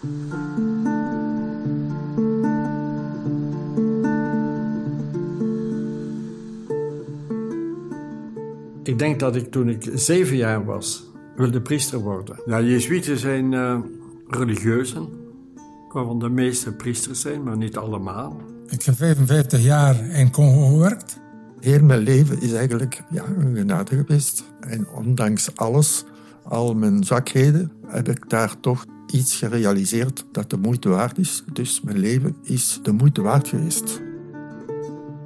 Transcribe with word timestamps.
Ik 0.00 0.08
denk 8.98 9.20
dat 9.20 9.36
ik 9.36 9.50
toen 9.50 9.68
ik 9.68 9.90
zeven 9.94 10.36
jaar 10.36 10.64
was, 10.64 11.10
wilde 11.36 11.60
priester 11.60 11.98
worden. 11.98 12.36
Ja, 12.46 12.60
Jezuïeten 12.60 13.18
zijn 13.18 13.52
uh, 13.52 13.78
religieuzen, 14.28 15.08
waarvan 15.92 16.18
de 16.18 16.30
meeste 16.30 16.72
priesters 16.72 17.20
zijn, 17.20 17.42
maar 17.42 17.56
niet 17.56 17.76
allemaal. 17.76 18.40
Ik 18.68 18.82
heb 18.82 18.94
55 18.94 19.62
jaar 19.62 20.04
in 20.10 20.30
Congo 20.30 20.66
gewerkt. 20.66 21.20
Heel 21.58 21.82
mijn 21.82 22.00
leven 22.00 22.40
is 22.40 22.52
eigenlijk 22.52 23.02
ja, 23.10 23.24
een 23.38 23.56
genade 23.56 23.96
geweest. 23.96 24.44
En 24.60 24.88
ondanks 24.88 25.56
alles, 25.56 26.04
al 26.44 26.74
mijn 26.74 27.04
zwakheden, 27.04 27.72
heb 27.86 28.08
ik 28.08 28.28
daar 28.28 28.60
toch 28.60 28.84
iets 29.12 29.36
gerealiseerd 29.36 30.24
dat 30.32 30.50
de 30.50 30.56
moeite 30.56 30.88
waard 30.88 31.18
is. 31.18 31.42
Dus 31.52 31.80
mijn 31.80 31.98
leven 31.98 32.36
is 32.42 32.80
de 32.82 32.92
moeite 32.92 33.22
waard 33.22 33.48
geweest. 33.48 34.00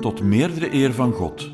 Tot 0.01 0.23
meerdere 0.23 0.73
eer 0.73 0.93
van 0.93 1.13
God. 1.13 1.51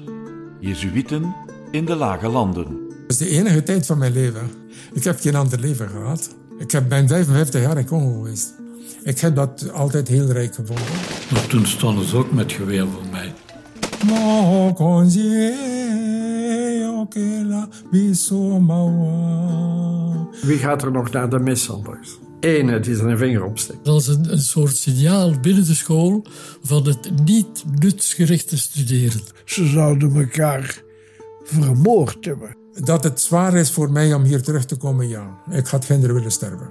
Jezuïeten 0.61 1.35
in 1.71 1.85
de 1.85 1.95
lage 1.95 2.29
landen. 2.29 2.65
Dat 2.89 3.11
is 3.11 3.17
de 3.17 3.29
enige 3.29 3.63
tijd 3.63 3.87
van 3.87 3.99
mijn 3.99 4.13
leven. 4.13 4.51
Ik 4.93 5.05
heb 5.05 5.21
geen 5.21 5.35
ander 5.35 5.61
leven 5.61 5.89
gehad. 5.89 6.37
Ik 6.59 6.71
heb, 6.71 6.89
ben 6.89 7.09
55 7.09 7.61
jaar 7.61 7.79
in 7.79 7.87
Congo 7.87 8.23
geweest. 8.23 8.55
Ik 9.03 9.19
heb 9.19 9.35
dat 9.35 9.73
altijd 9.73 10.09
heel 10.09 10.33
rijk 10.33 10.55
gevonden. 10.55 10.85
Maar 11.33 11.47
toen 11.47 11.67
stonden 11.67 12.05
ze 12.05 12.17
ook 12.17 12.33
met 12.33 12.53
geweer 12.53 12.87
voor 12.87 13.07
mij. 13.11 13.33
Wie 20.43 20.59
gaat 20.59 20.83
er 20.83 20.93
nog 20.93 21.11
naar 21.11 21.31
de 21.31 21.39
mishandels? 21.39 22.19
Ene 22.41 22.81
die 22.81 22.97
zijn 22.97 23.19
vinger 23.19 23.45
opsteekt. 23.45 23.85
Dat 23.85 24.01
is 24.01 24.07
een, 24.07 24.33
een 24.33 24.39
soort 24.39 24.77
signaal 24.77 25.41
binnen 25.41 25.67
de 25.67 25.75
school 25.75 26.25
van 26.63 26.87
het 26.87 27.11
niet 27.25 27.65
nutsgerichte 27.79 28.59
studeren. 28.59 29.21
Ze 29.45 29.67
zouden 29.67 30.15
elkaar 30.15 30.83
vermoord 31.45 32.25
hebben. 32.25 32.57
Dat 32.85 33.05
het 33.05 33.21
zwaar 33.21 33.55
is 33.55 33.71
voor 33.71 33.93
mij 33.93 34.15
om 34.15 34.23
hier 34.23 34.43
terug 34.43 34.65
te 34.65 34.77
komen, 34.77 35.09
ja. 35.09 35.39
Ik 35.51 35.67
had 35.67 35.87
kinderen 35.87 36.15
willen 36.15 36.33
sterven. 36.33 36.69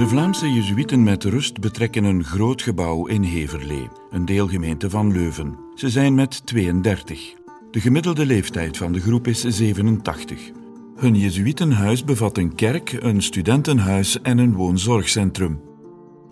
De 0.00 0.08
Vlaamse 0.08 0.52
Jezuïeten 0.52 1.02
met 1.02 1.24
rust 1.24 1.60
betrekken 1.60 2.04
een 2.04 2.24
groot 2.24 2.62
gebouw 2.62 3.06
in 3.06 3.22
Heverlee, 3.22 3.88
een 4.10 4.24
deelgemeente 4.24 4.90
van 4.90 5.12
Leuven. 5.12 5.58
Ze 5.74 5.90
zijn 5.90 6.14
met 6.14 6.46
32. 6.46 7.34
De 7.70 7.80
gemiddelde 7.80 8.26
leeftijd 8.26 8.76
van 8.76 8.92
de 8.92 9.00
groep 9.00 9.26
is 9.26 9.40
87. 9.40 10.50
Hun 10.96 11.14
Jezuïtenhuis 11.14 12.04
bevat 12.04 12.38
een 12.38 12.54
kerk, 12.54 12.92
een 12.92 13.22
studentenhuis 13.22 14.20
en 14.20 14.38
een 14.38 14.54
woonzorgcentrum. 14.54 15.60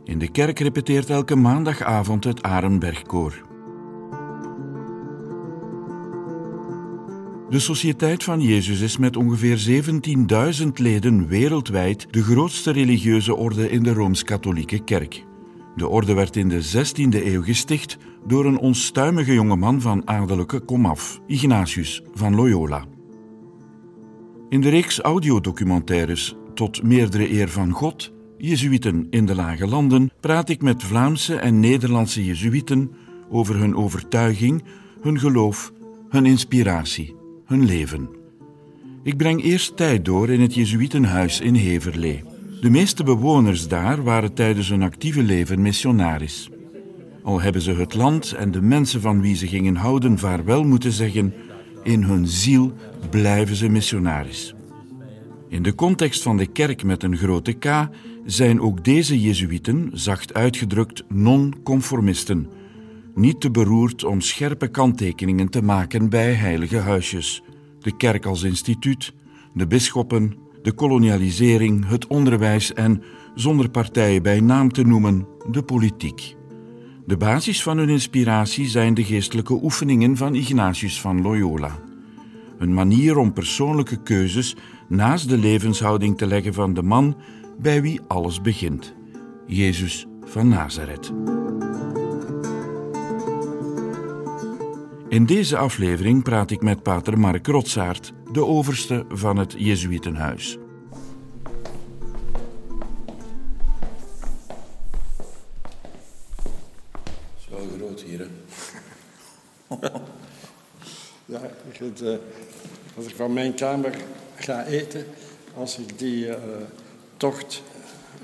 In 0.05 0.19
de 0.19 0.31
kerk 0.31 0.59
repeteert 0.59 1.11
elke 1.11 1.37
maandagavond 1.37 2.25
het 2.25 2.43
Arenbergkoor. 2.43 3.48
De 7.49 7.59
Sociëteit 7.59 8.25
van 8.25 8.41
Jezus 8.41 8.81
is 8.81 8.97
met 8.97 9.17
ongeveer 9.17 9.85
17.000 10.63 10.69
leden 10.75 11.27
wereldwijd 11.27 12.07
de 12.11 12.23
grootste 12.23 12.71
religieuze 12.71 13.37
orde 13.37 13.71
in 13.71 13.83
de 13.83 13.93
Rooms-Katholieke 13.93 14.85
Kerk. 14.85 15.25
De 15.77 15.89
orde 15.89 16.15
werd 16.15 16.37
in 16.37 16.49
de 16.49 16.63
16e 16.65 17.25
eeuw 17.27 17.43
gesticht 17.43 17.97
door 18.27 18.47
een 18.47 18.59
onstuimige 18.59 19.33
jongeman 19.33 19.81
van 19.81 20.09
adellijke 20.09 20.61
komaf, 20.61 21.21
Ignatius 21.27 22.03
van 22.13 22.35
Loyola. 22.35 22.85
In 24.49 24.61
de 24.61 24.69
reeks 24.69 25.01
audiodocumentaires 25.01 26.37
Tot 26.55 26.83
meerdere 26.83 27.31
eer 27.31 27.49
van 27.49 27.71
God, 27.71 28.13
Jezuïeten 28.39 29.07
in 29.11 29.27
de 29.27 29.35
Lage 29.35 29.67
Landen, 29.67 30.11
praat 30.21 30.49
ik 30.49 30.63
met 30.63 30.83
Vlaamse 30.83 31.37
en 31.37 31.61
Nederlandse 31.61 32.25
Jezuïeten 32.25 32.93
over 33.31 33.57
hun 33.57 33.77
overtuiging, 33.77 34.65
hun 35.01 35.19
geloof, 35.19 35.73
hun 36.09 36.27
inspiratie 36.27 37.18
hun 37.49 37.65
leven. 37.65 38.09
Ik 39.03 39.17
breng 39.17 39.43
eerst 39.43 39.77
tijd 39.77 40.05
door 40.05 40.31
in 40.31 40.41
het 40.41 40.55
Jezuïtenhuis 40.55 41.41
in 41.41 41.55
Heverlee. 41.55 42.23
De 42.61 42.71
meeste 42.71 43.05
bewoners 43.05 43.69
daar 43.69 44.03
waren 44.03 44.35
tijdens 44.35 44.69
hun 44.69 44.83
actieve 44.83 45.23
leven 45.23 45.63
missionaris. 45.63 46.51
Al 47.23 47.41
hebben 47.41 47.63
ze 47.63 47.73
het 47.73 47.95
land 47.95 48.33
en 48.33 48.51
de 48.51 48.63
mensen 48.63 49.01
van 49.01 49.21
wie 49.21 49.37
ze 49.37 49.47
gingen 49.47 49.77
houden 49.77 50.19
vaarwel 50.19 50.65
moeten 50.65 50.93
zeggen, 50.93 51.35
in 51.83 52.03
hun 52.03 52.27
ziel 52.27 52.73
blijven 53.11 53.57
ze 53.57 53.69
missionaris. 53.69 54.55
In 55.49 55.63
de 55.63 55.75
context 55.75 56.23
van 56.23 56.37
de 56.37 56.47
kerk 56.47 56.85
met 56.85 57.03
een 57.03 57.17
grote 57.17 57.53
K 57.53 57.89
zijn 58.25 58.61
ook 58.61 58.85
deze 58.85 59.21
Jezuïeten, 59.21 59.91
zacht 59.93 60.35
uitgedrukt, 60.35 61.05
non-conformisten, 61.09 62.49
niet 63.19 63.41
te 63.41 63.51
beroerd 63.51 64.05
om 64.05 64.21
scherpe 64.21 64.69
kanttekeningen 64.69 65.49
te 65.49 65.63
maken 65.63 66.09
bij 66.09 66.33
heilige 66.33 66.79
huisjes. 66.79 67.43
De 67.81 67.97
kerk 67.97 68.27
als 68.27 68.43
instituut, 68.43 69.13
de 69.55 69.67
bisschoppen, 69.67 70.37
de 70.63 70.73
kolonialisering, 70.73 71.89
het 71.89 72.07
onderwijs 72.07 72.73
en, 72.73 73.03
zonder 73.35 73.71
partijen 73.71 74.23
bij 74.23 74.41
naam 74.41 74.73
te 74.73 74.83
noemen, 74.83 75.27
de 75.51 75.63
politiek. 75.63 76.37
De 77.07 77.17
basis 77.17 77.63
van 77.63 77.79
hun 77.79 77.89
inspiratie 77.89 78.69
zijn 78.69 78.95
de 78.95 79.05
geestelijke 79.05 79.63
oefeningen 79.63 80.17
van 80.17 80.35
Ignatius 80.35 81.01
van 81.01 81.23
Loyola. 81.23 81.79
Een 82.59 82.75
manier 82.75 83.17
om 83.17 83.33
persoonlijke 83.33 84.03
keuzes 84.03 84.57
naast 84.89 85.29
de 85.29 85.39
levenshouding 85.39 86.19
te 86.19 86.27
leggen 86.27 86.55
van 86.55 86.75
de 86.75 86.83
man 86.83 87.17
bij 87.59 87.83
wie 87.83 88.01
alles 88.09 88.41
begint, 88.41 88.95
Jezus 89.47 90.07
van 90.25 90.49
Nazareth. 90.49 91.13
In 95.09 95.27
deze 95.27 95.57
aflevering 95.57 96.23
praat 96.23 96.51
ik 96.51 96.63
met 96.63 96.83
pater 96.83 97.19
Mark 97.19 97.47
Rotsaert, 97.47 98.13
de 98.33 98.45
overste 98.45 99.05
van 99.09 99.37
het 99.37 99.55
Jezuïtenhuis. 99.57 100.59
Het 106.93 107.39
is 107.39 107.49
wel 107.51 107.67
groot 107.79 108.01
hier, 108.01 108.19
hè? 108.19 108.27
ja, 111.25 111.41
het, 111.79 112.01
uh, 112.01 112.17
als 112.97 113.07
ik 113.07 113.15
van 113.15 113.33
mijn 113.33 113.55
kamer 113.55 113.95
ga 114.35 114.65
eten, 114.65 115.07
als 115.55 115.79
ik 115.79 115.99
die 115.99 116.27
uh, 116.27 116.35
tocht 117.17 117.63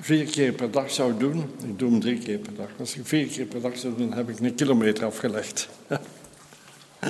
vier 0.01 0.25
keer 0.25 0.53
per 0.53 0.71
dag 0.71 0.91
zou 0.91 1.17
doen, 1.19 1.39
ik 1.63 1.79
doe 1.79 1.91
hem 1.91 2.01
drie 2.01 2.19
keer 2.19 2.39
per 2.39 2.55
dag, 2.55 2.69
als 2.79 2.97
ik 2.97 3.07
vier 3.07 3.27
keer 3.27 3.47
per 3.47 3.61
dag 3.61 3.77
zou 3.77 3.97
doen, 3.97 4.13
heb 4.13 4.29
ik 4.29 4.41
een 4.41 4.55
kilometer 4.55 5.05
afgelegd. 5.05 5.69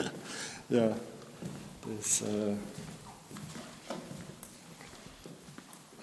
ja, 0.79 0.97
dus. 1.87 2.21
Uh... 2.23 2.53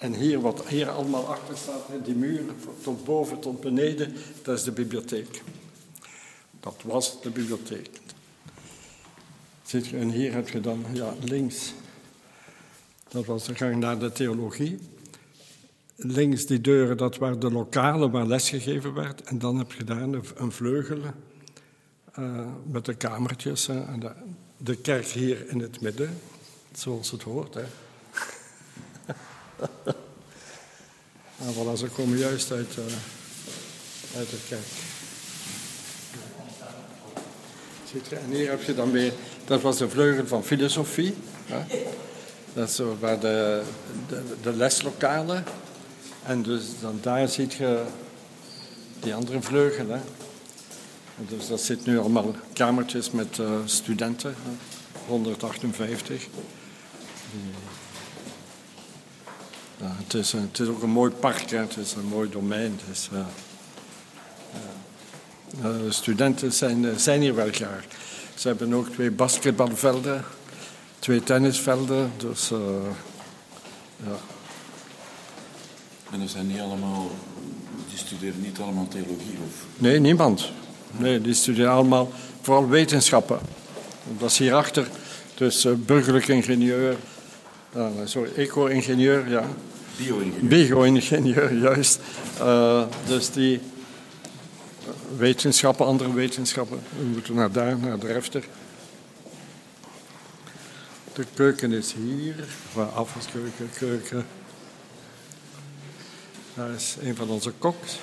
En 0.02 0.14
hier, 0.14 0.40
wat 0.40 0.68
hier 0.68 0.90
allemaal 0.90 1.26
achter 1.26 1.56
staat, 1.56 2.04
die 2.04 2.14
muur 2.14 2.40
tot 2.82 3.04
boven, 3.04 3.40
tot 3.40 3.60
beneden, 3.60 4.14
dat 4.42 4.58
is 4.58 4.64
de 4.64 4.72
bibliotheek. 4.72 5.42
Dat 6.60 6.74
was 6.84 7.22
de 7.22 7.30
bibliotheek. 7.30 7.90
Zit 9.62 9.86
je, 9.86 9.96
en 9.96 10.10
hier 10.10 10.32
heb 10.32 10.48
je 10.48 10.60
dan, 10.60 10.84
ja, 10.92 11.14
links, 11.20 11.72
dat 13.08 13.24
was 13.24 13.44
de 13.44 13.54
gang 13.54 13.76
naar 13.76 13.98
de 13.98 14.12
theologie. 14.12 14.78
Links 15.96 16.46
die 16.46 16.60
deuren, 16.60 16.96
dat 16.96 17.16
waren 17.16 17.40
de 17.40 17.50
lokalen 17.50 18.10
waar 18.10 18.26
lesgegeven 18.26 18.94
werd. 18.94 19.22
En 19.22 19.38
dan 19.38 19.58
heb 19.58 19.72
je 19.72 19.84
daar 19.84 20.02
een 20.36 20.52
vleugel 20.52 20.98
uh, 22.18 22.46
met 22.64 22.84
de 22.84 22.94
kamertjes. 22.94 23.68
En 23.68 24.00
de, 24.00 24.10
de 24.56 24.76
kerk 24.76 25.06
hier 25.06 25.48
in 25.48 25.60
het 25.60 25.80
midden, 25.80 26.20
zoals 26.74 27.10
het 27.10 27.22
hoort. 27.22 27.54
Hè. 27.54 27.64
en 31.38 31.54
voilà, 31.56 31.78
ze 31.78 31.86
komen 31.86 32.18
juist 32.18 32.52
uit, 32.52 32.76
uh, 32.78 32.84
uit 34.16 34.30
de 34.30 34.38
kerk. 34.48 34.66
Ziet 37.92 38.06
je? 38.06 38.16
En 38.16 38.30
hier 38.30 38.50
heb 38.50 38.62
je 38.62 38.74
dan 38.74 38.90
weer, 38.90 39.12
dat 39.44 39.60
was 39.60 39.78
de 39.78 39.88
vleugel 39.88 40.26
van 40.26 40.44
filosofie. 40.44 41.14
Hè. 41.46 41.64
Dat 42.52 42.68
is 42.68 42.80
waar 43.00 43.20
de, 43.20 43.62
de, 44.08 44.22
de, 44.42 44.52
leslokalen. 44.52 45.44
En 46.26 46.42
dus 46.42 46.64
dan 46.80 46.98
daar 47.02 47.28
ziet 47.28 47.52
je 47.52 47.84
die 49.00 49.14
andere 49.14 49.42
vleugel. 49.42 49.88
Hè. 49.88 50.00
Dus 51.16 51.48
dat 51.48 51.60
zit 51.60 51.86
nu 51.86 51.98
allemaal 51.98 52.34
kamertjes 52.52 53.10
met 53.10 53.38
uh, 53.38 53.50
studenten, 53.64 54.34
158. 55.06 56.26
Ja, 59.80 59.94
het, 60.02 60.14
is, 60.14 60.32
het 60.32 60.58
is 60.58 60.68
ook 60.68 60.82
een 60.82 60.90
mooi 60.90 61.10
park, 61.10 61.50
hè. 61.50 61.58
het 61.58 61.76
is 61.76 61.92
een 61.92 62.06
mooi 62.06 62.30
domein. 62.30 62.78
Dus, 62.88 63.08
uh, 63.12 63.18
uh, 65.64 65.90
studenten 65.90 66.52
zijn, 66.52 67.00
zijn 67.00 67.20
hier 67.20 67.34
wel 67.34 67.50
graag. 67.50 67.84
Ze 68.34 68.48
hebben 68.48 68.74
ook 68.74 68.88
twee 68.88 69.10
basketbalvelden, 69.10 70.24
twee 70.98 71.22
tennisvelden. 71.22 72.12
Dus 72.16 72.48
Ja. 74.04 74.16
En 76.12 76.20
dat 76.20 76.30
zijn 76.30 76.46
niet 76.46 76.60
allemaal, 76.60 77.10
die 77.88 77.98
studeren 77.98 78.40
niet 78.40 78.58
allemaal 78.58 78.88
theologie 78.88 79.38
of... 79.46 79.66
Nee, 79.76 80.00
niemand. 80.00 80.50
Nee, 80.96 81.20
die 81.20 81.34
studeren 81.34 81.70
allemaal 81.70 82.12
vooral 82.40 82.68
wetenschappen. 82.68 83.38
Dat 84.18 84.30
is 84.30 84.38
hierachter. 84.38 84.86
Dus 85.34 85.64
uh, 85.64 85.72
burgerlijk 85.76 86.28
ingenieur, 86.28 86.96
uh, 87.76 87.86
sorry, 88.04 88.30
eco-ingenieur, 88.36 89.28
ja. 89.28 89.44
Bio-ingenieur. 89.96 90.48
Bio-ingenieur, 90.48 91.54
juist. 91.68 92.00
Uh, 92.40 92.82
dus 93.06 93.30
die 93.30 93.60
wetenschappen, 95.16 95.86
andere 95.86 96.12
wetenschappen. 96.12 96.80
We 96.98 97.04
moeten 97.04 97.34
naar 97.34 97.52
daar, 97.52 97.78
naar 97.78 97.98
de 97.98 98.06
refter. 98.06 98.44
De 101.12 101.24
keuken 101.34 101.72
is 101.72 101.92
hier, 101.92 102.34
waar 102.72 102.86
afwaskeuken, 102.86 103.70
keuken. 103.78 104.26
Daar 106.54 106.70
is 106.70 106.96
een 107.02 107.16
van 107.16 107.28
onze 107.28 107.50
koks. 107.58 107.98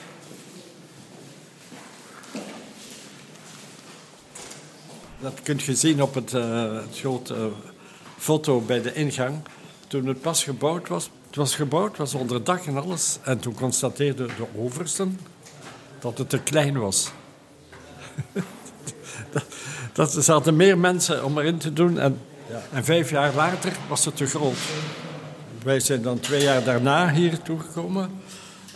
Dat 5.22 5.42
kunt 5.44 5.62
je 5.62 5.76
zien 5.76 6.02
op 6.02 6.14
het, 6.14 6.34
uh, 6.34 6.74
het 6.74 6.98
grote 7.00 7.50
foto 8.18 8.62
bij 8.62 8.82
de 8.82 8.94
ingang. 8.94 9.36
Toen 9.88 10.06
het 10.06 10.22
pas 10.22 10.44
gebouwd 10.44 10.88
was, 10.88 11.10
het 11.28 11.36
was 11.36 11.56
gebouwd, 11.56 11.98
was 11.98 12.14
onder 12.14 12.44
dak 12.44 12.66
en 12.66 12.78
alles. 12.78 13.18
En 13.24 13.40
toen 13.40 13.54
constateerden 13.54 14.28
de 14.28 14.46
oversten 14.58 15.20
dat 16.00 16.18
het 16.18 16.30
te 16.30 16.40
klein 16.40 16.78
was. 16.78 17.12
dat, 19.32 19.46
dat, 19.94 20.16
er 20.16 20.24
zaten 20.24 20.56
meer 20.56 20.78
mensen 20.78 21.26
om 21.26 21.38
erin 21.38 21.58
te 21.58 21.74
doen. 21.74 22.00
En, 22.00 22.20
en 22.72 22.84
vijf 22.84 23.10
jaar 23.10 23.34
later 23.34 23.74
was 23.88 24.06
het 24.06 24.16
te 24.16 24.26
groot. 24.26 24.58
Wij 25.64 25.80
zijn 25.80 26.02
dan 26.02 26.20
twee 26.20 26.44
jaar 26.44 26.64
daarna 26.64 27.14
hier 27.14 27.42
toegekomen. 27.42 28.12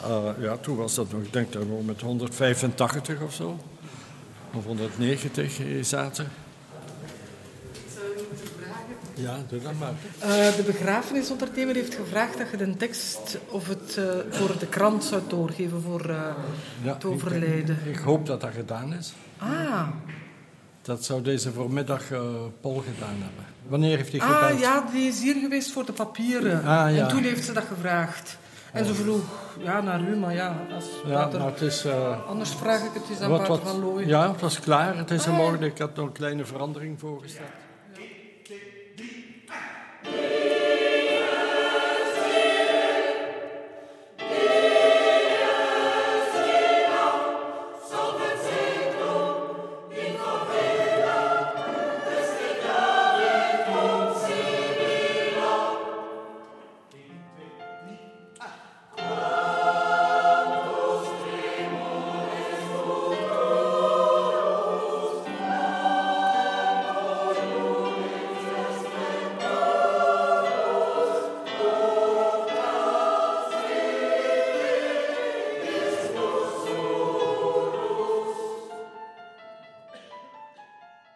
Uh, 0.07 0.29
ja, 0.39 0.57
toen 0.57 0.75
was 0.75 0.95
dat 0.95 1.11
nog, 1.11 1.21
ik 1.21 1.33
denk 1.33 1.53
dat 1.53 1.63
met 1.85 2.01
185 2.01 3.21
of 3.21 3.33
zo. 3.33 3.59
Of 4.53 4.65
190 4.65 5.61
zaten. 5.81 6.27
Ja, 9.15 9.37
doe 9.47 9.61
dat 9.61 9.73
maar. 9.79 9.93
Uh, 10.19 10.55
de 10.55 10.63
begrafenisondernemer 10.65 11.75
heeft 11.75 11.95
gevraagd 11.95 12.37
dat 12.37 12.47
je 12.51 12.57
de 12.57 12.77
tekst 12.77 13.37
of 13.49 13.67
het 13.67 13.95
uh, 13.99 14.05
voor 14.29 14.59
de 14.59 14.67
krant 14.67 15.03
zou 15.03 15.21
doorgeven 15.27 15.81
voor 15.81 16.09
uh, 16.09 16.21
ja, 16.83 16.93
het 16.93 17.05
overlijden. 17.05 17.77
Ik, 17.85 17.95
ik, 17.95 17.99
hoop 17.99 18.25
dat 18.25 18.41
dat 18.41 18.51
gedaan 18.53 18.93
is. 18.93 19.13
Ah. 19.37 19.87
Dat 20.81 21.05
zou 21.05 21.21
deze 21.21 21.51
voormiddag 21.51 22.07
Paul 22.61 22.83
gedaan 22.93 23.17
hebben. 23.19 23.45
Wanneer 23.67 23.97
heeft 23.97 24.11
hij 24.11 24.19
gebeld? 24.19 24.41
Ah 24.41 24.59
ja, 24.59 24.85
die 24.91 25.07
is 25.07 25.21
hier 25.21 25.35
geweest 25.35 25.71
voor 25.71 25.85
de 25.85 25.93
papieren. 25.93 26.57
Ah, 26.57 26.95
ja. 26.95 27.03
En 27.03 27.07
toen 27.07 27.23
heeft 27.23 27.45
ze 27.45 27.53
dat 27.53 27.63
gevraagd. 27.63 28.37
En 28.73 28.85
ze 28.85 28.93
vroeg 28.93 29.21
ja, 29.59 29.81
naar 29.81 30.01
u, 30.01 30.15
maar 30.15 30.33
ja, 30.33 30.55
als 30.75 30.85
ja, 31.05 31.29
maar 31.37 31.45
het 31.45 31.61
is, 31.61 31.85
uh, 31.85 32.27
anders 32.27 32.49
vraag 32.49 32.83
ik 32.83 32.93
het 32.93 33.03
eens 33.09 33.19
aan 33.19 33.29
Pater 33.29 33.57
van 33.57 33.79
Looy. 33.79 34.07
Ja, 34.07 34.31
het 34.31 34.41
was 34.41 34.59
klaar. 34.59 34.97
Het 34.97 35.11
is 35.11 35.25
er 35.25 35.33
mogelijk. 35.33 35.73
Ik 35.73 35.77
had 35.77 35.95
nog 35.95 36.05
een 36.05 36.11
kleine 36.11 36.45
verandering 36.45 36.99
voorgesteld. 36.99 37.49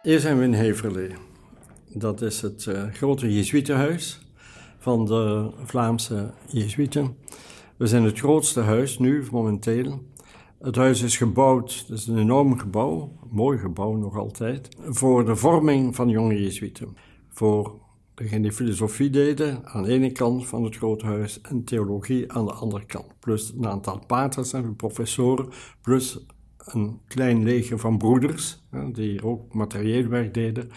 Hier 0.08 0.20
zijn 0.20 0.38
we 0.38 0.44
in 0.44 0.52
Heverlee. 0.52 1.10
Dat 1.92 2.20
is 2.20 2.40
het 2.40 2.66
uh, 2.68 2.82
grote 2.92 3.34
Jezuïetenhuis 3.34 4.20
van 4.78 5.04
de 5.04 5.50
Vlaamse 5.64 6.30
Jezuïeten. 6.46 7.16
We 7.76 7.86
zijn 7.86 8.02
het 8.02 8.18
grootste 8.18 8.60
huis 8.60 8.98
nu, 8.98 9.24
momenteel. 9.30 10.02
Het 10.58 10.76
huis 10.76 11.02
is 11.02 11.16
gebouwd, 11.16 11.84
het 11.88 11.98
is 11.98 12.06
een 12.06 12.18
enorm 12.18 12.58
gebouw, 12.58 13.12
mooi 13.30 13.58
gebouw 13.58 13.96
nog 13.96 14.16
altijd, 14.16 14.68
voor 14.78 15.24
de 15.24 15.36
vorming 15.36 15.94
van 15.96 16.08
jonge 16.08 16.42
Jezuïeten. 16.42 16.96
Voor 17.28 17.74
degenen 18.14 18.42
die 18.42 18.52
filosofie 18.52 19.10
deden 19.10 19.66
aan 19.66 19.82
de 19.82 19.92
ene 19.92 20.12
kant 20.12 20.46
van 20.46 20.64
het 20.64 20.76
grote 20.76 21.06
huis 21.06 21.40
en 21.40 21.64
theologie 21.64 22.32
aan 22.32 22.46
de 22.46 22.52
andere 22.52 22.86
kant. 22.86 23.18
Plus 23.18 23.52
een 23.56 23.68
aantal 23.68 24.02
paters 24.06 24.52
en 24.52 24.76
professoren, 24.76 25.48
plus 25.82 26.26
een 26.74 27.00
klein 27.08 27.42
leger 27.42 27.78
van 27.78 27.98
broeders, 27.98 28.62
die 28.92 29.24
ook 29.24 29.54
materieel 29.54 30.08
werk 30.08 30.34
deden. 30.34 30.70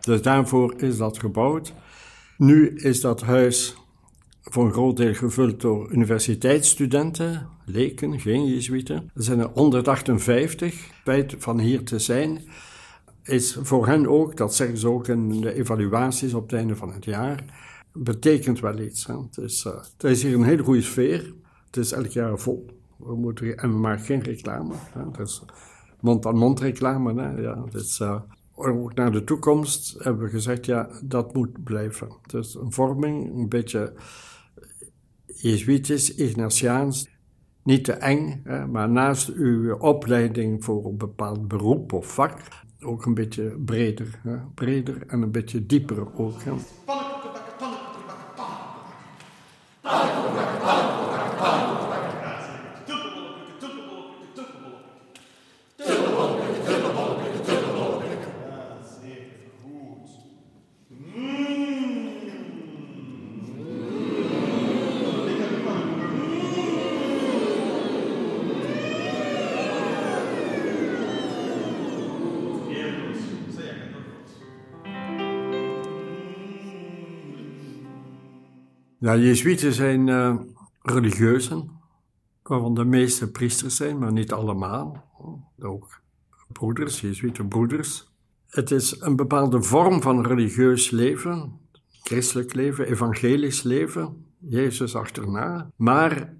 Dus 0.00 0.22
daarvoor 0.22 0.74
is 0.80 0.96
dat 0.96 1.18
gebouwd. 1.18 1.72
Nu 2.36 2.76
is 2.76 3.00
dat 3.00 3.22
huis 3.22 3.76
voor 4.42 4.64
een 4.64 4.72
groot 4.72 4.96
deel 4.96 5.14
gevuld 5.14 5.60
door 5.60 5.92
universiteitsstudenten, 5.92 7.48
leken, 7.64 8.20
geen 8.20 8.46
jezuïeten. 8.46 9.10
Er 9.14 9.22
zijn 9.22 9.38
er 9.38 9.50
158. 9.54 10.90
Feit 11.04 11.34
van 11.38 11.58
hier 11.58 11.84
te 11.84 11.98
zijn 11.98 12.40
is 13.22 13.58
voor 13.62 13.86
hen 13.86 14.06
ook, 14.06 14.36
dat 14.36 14.54
zeggen 14.54 14.78
ze 14.78 14.88
ook 14.88 15.08
in 15.08 15.40
de 15.40 15.54
evaluaties 15.54 16.34
op 16.34 16.42
het 16.42 16.58
einde 16.58 16.76
van 16.76 16.92
het 16.92 17.04
jaar, 17.04 17.44
betekent 17.92 18.60
wel 18.60 18.78
iets. 18.78 19.06
Hè. 19.06 19.14
Het, 19.14 19.38
is, 19.38 19.64
uh, 19.64 19.72
het 19.96 20.04
is 20.04 20.22
hier 20.22 20.34
een 20.34 20.42
hele 20.42 20.62
goede 20.62 20.82
sfeer. 20.82 21.34
Het 21.66 21.76
is 21.76 21.92
elk 21.92 22.06
jaar 22.06 22.38
vol. 22.38 22.66
We 22.98 23.16
moeten, 23.16 23.56
en 23.56 23.70
we 23.70 23.78
maken 23.78 24.04
geen 24.04 24.22
reclame. 24.22 24.74
Hè. 24.92 25.10
Dus 25.10 25.44
mond-aan-mond 26.00 26.60
reclame. 26.60 27.22
Hè. 27.22 27.40
Ja, 27.40 27.64
dus, 27.70 28.00
uh, 28.00 28.20
ook 28.54 28.94
naar 28.94 29.12
de 29.12 29.24
toekomst 29.24 30.04
hebben 30.04 30.22
we 30.22 30.30
gezegd, 30.30 30.66
ja, 30.66 30.88
dat 31.02 31.34
moet 31.34 31.64
blijven. 31.64 32.08
Dus 32.26 32.54
een 32.54 32.72
vorming, 32.72 33.34
een 33.34 33.48
beetje 33.48 33.92
jezuïtisch, 35.26 36.14
Ignatiaans, 36.14 37.08
niet 37.62 37.84
te 37.84 37.92
eng, 37.92 38.42
maar 38.70 38.90
naast 38.90 39.28
uw 39.28 39.76
opleiding 39.76 40.64
voor 40.64 40.84
een 40.84 40.96
bepaald 40.96 41.48
beroep 41.48 41.92
of 41.92 42.14
vak, 42.14 42.40
ook 42.80 43.06
een 43.06 43.14
beetje 43.14 43.56
breder. 43.64 44.20
Hè. 44.22 44.36
Breder 44.54 45.06
en 45.06 45.22
een 45.22 45.30
beetje 45.30 45.66
dieper 45.66 46.18
ook. 46.18 46.42
Hè. 46.42 46.52
Ja, 79.08 79.16
Jezuïeten 79.16 79.72
zijn 79.72 80.06
uh, 80.06 80.34
religieuzen, 80.82 81.70
waarvan 82.42 82.74
de 82.74 82.84
meeste 82.84 83.30
priesters 83.30 83.76
zijn, 83.76 83.98
maar 83.98 84.12
niet 84.12 84.32
allemaal. 84.32 85.04
Ook 85.60 86.00
broeders, 86.52 87.00
Jezuïetenbroeders. 87.00 88.10
Het 88.48 88.70
is 88.70 89.00
een 89.00 89.16
bepaalde 89.16 89.62
vorm 89.62 90.02
van 90.02 90.26
religieus 90.26 90.90
leven, 90.90 91.60
christelijk 92.02 92.54
leven, 92.54 92.86
evangelisch 92.86 93.62
leven, 93.62 94.26
Jezus 94.38 94.94
achterna, 94.94 95.70
maar 95.76 96.34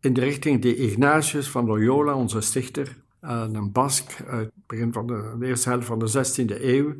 in 0.00 0.12
de 0.12 0.20
richting 0.20 0.62
die 0.62 0.76
Ignatius 0.76 1.48
van 1.48 1.66
Loyola, 1.66 2.14
onze 2.14 2.40
stichter, 2.40 3.02
een 3.20 3.72
Bask 3.72 4.22
uit 4.26 4.46
het 4.54 4.66
begin 4.66 4.92
van 4.92 5.06
de, 5.06 5.36
de 5.38 5.46
eerste 5.46 5.68
helft 5.68 5.86
van 5.86 5.98
de 5.98 6.08
16e 6.08 6.62
eeuw, 6.62 6.94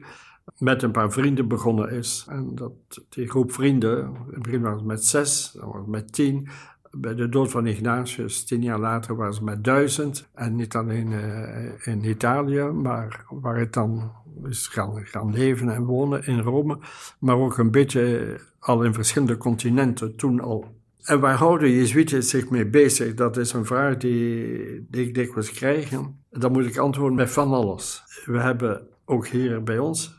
met 0.59 0.83
een 0.83 0.91
paar 0.91 1.13
vrienden 1.13 1.49
begonnen 1.49 1.91
is. 1.91 2.27
En 2.29 2.55
dat 2.55 2.73
die 3.09 3.29
groep 3.29 3.53
vrienden, 3.53 3.99
in 3.99 4.35
het 4.35 4.43
begin 4.43 4.61
waren 4.61 4.79
ze 4.79 4.85
met 4.85 5.05
zes, 5.05 5.53
dan 5.59 5.67
was 5.67 5.77
het 5.77 5.87
met 5.87 6.13
tien. 6.13 6.49
Bij 6.91 7.15
de 7.15 7.29
dood 7.29 7.51
van 7.51 7.67
Ignatius, 7.67 8.45
tien 8.45 8.63
jaar 8.63 8.79
later, 8.79 9.17
waren 9.17 9.35
ze 9.35 9.45
met 9.45 9.65
duizend. 9.65 10.29
En 10.35 10.57
niet 10.57 10.75
alleen 10.75 11.11
uh, 11.11 11.87
in 11.87 12.05
Italië, 12.05 12.63
maar 12.63 13.25
waar 13.29 13.59
het 13.59 13.73
dan 13.73 14.13
is 14.45 14.67
gaan, 14.67 15.07
gaan 15.07 15.33
leven 15.33 15.69
en 15.69 15.85
wonen 15.85 16.27
in 16.27 16.39
Rome. 16.39 16.79
Maar 17.19 17.37
ook 17.37 17.59
een 17.59 17.71
beetje 17.71 18.37
al 18.59 18.83
in 18.83 18.95
verschillende 18.95 19.37
continenten, 19.37 20.17
toen 20.17 20.41
al 20.41 20.75
En 21.03 21.21
waar 21.21 21.37
houden 21.37 21.71
Jezuïeten 21.71 22.23
zich 22.23 22.51
mee 22.51 22.67
bezig? 22.67 23.15
Dat 23.15 23.37
is 23.37 23.53
een 23.53 23.65
vraag 23.65 23.97
die, 23.97 24.87
die 24.91 25.07
ik 25.07 25.15
dikwijls 25.15 25.51
krijg. 25.51 25.91
Dan 26.31 26.53
moet 26.53 26.67
ik 26.67 26.77
antwoorden 26.77 27.17
met 27.17 27.31
van 27.31 27.53
alles. 27.53 28.03
We 28.25 28.41
hebben 28.41 28.87
ook 29.05 29.27
hier 29.27 29.63
bij 29.63 29.79
ons 29.79 30.16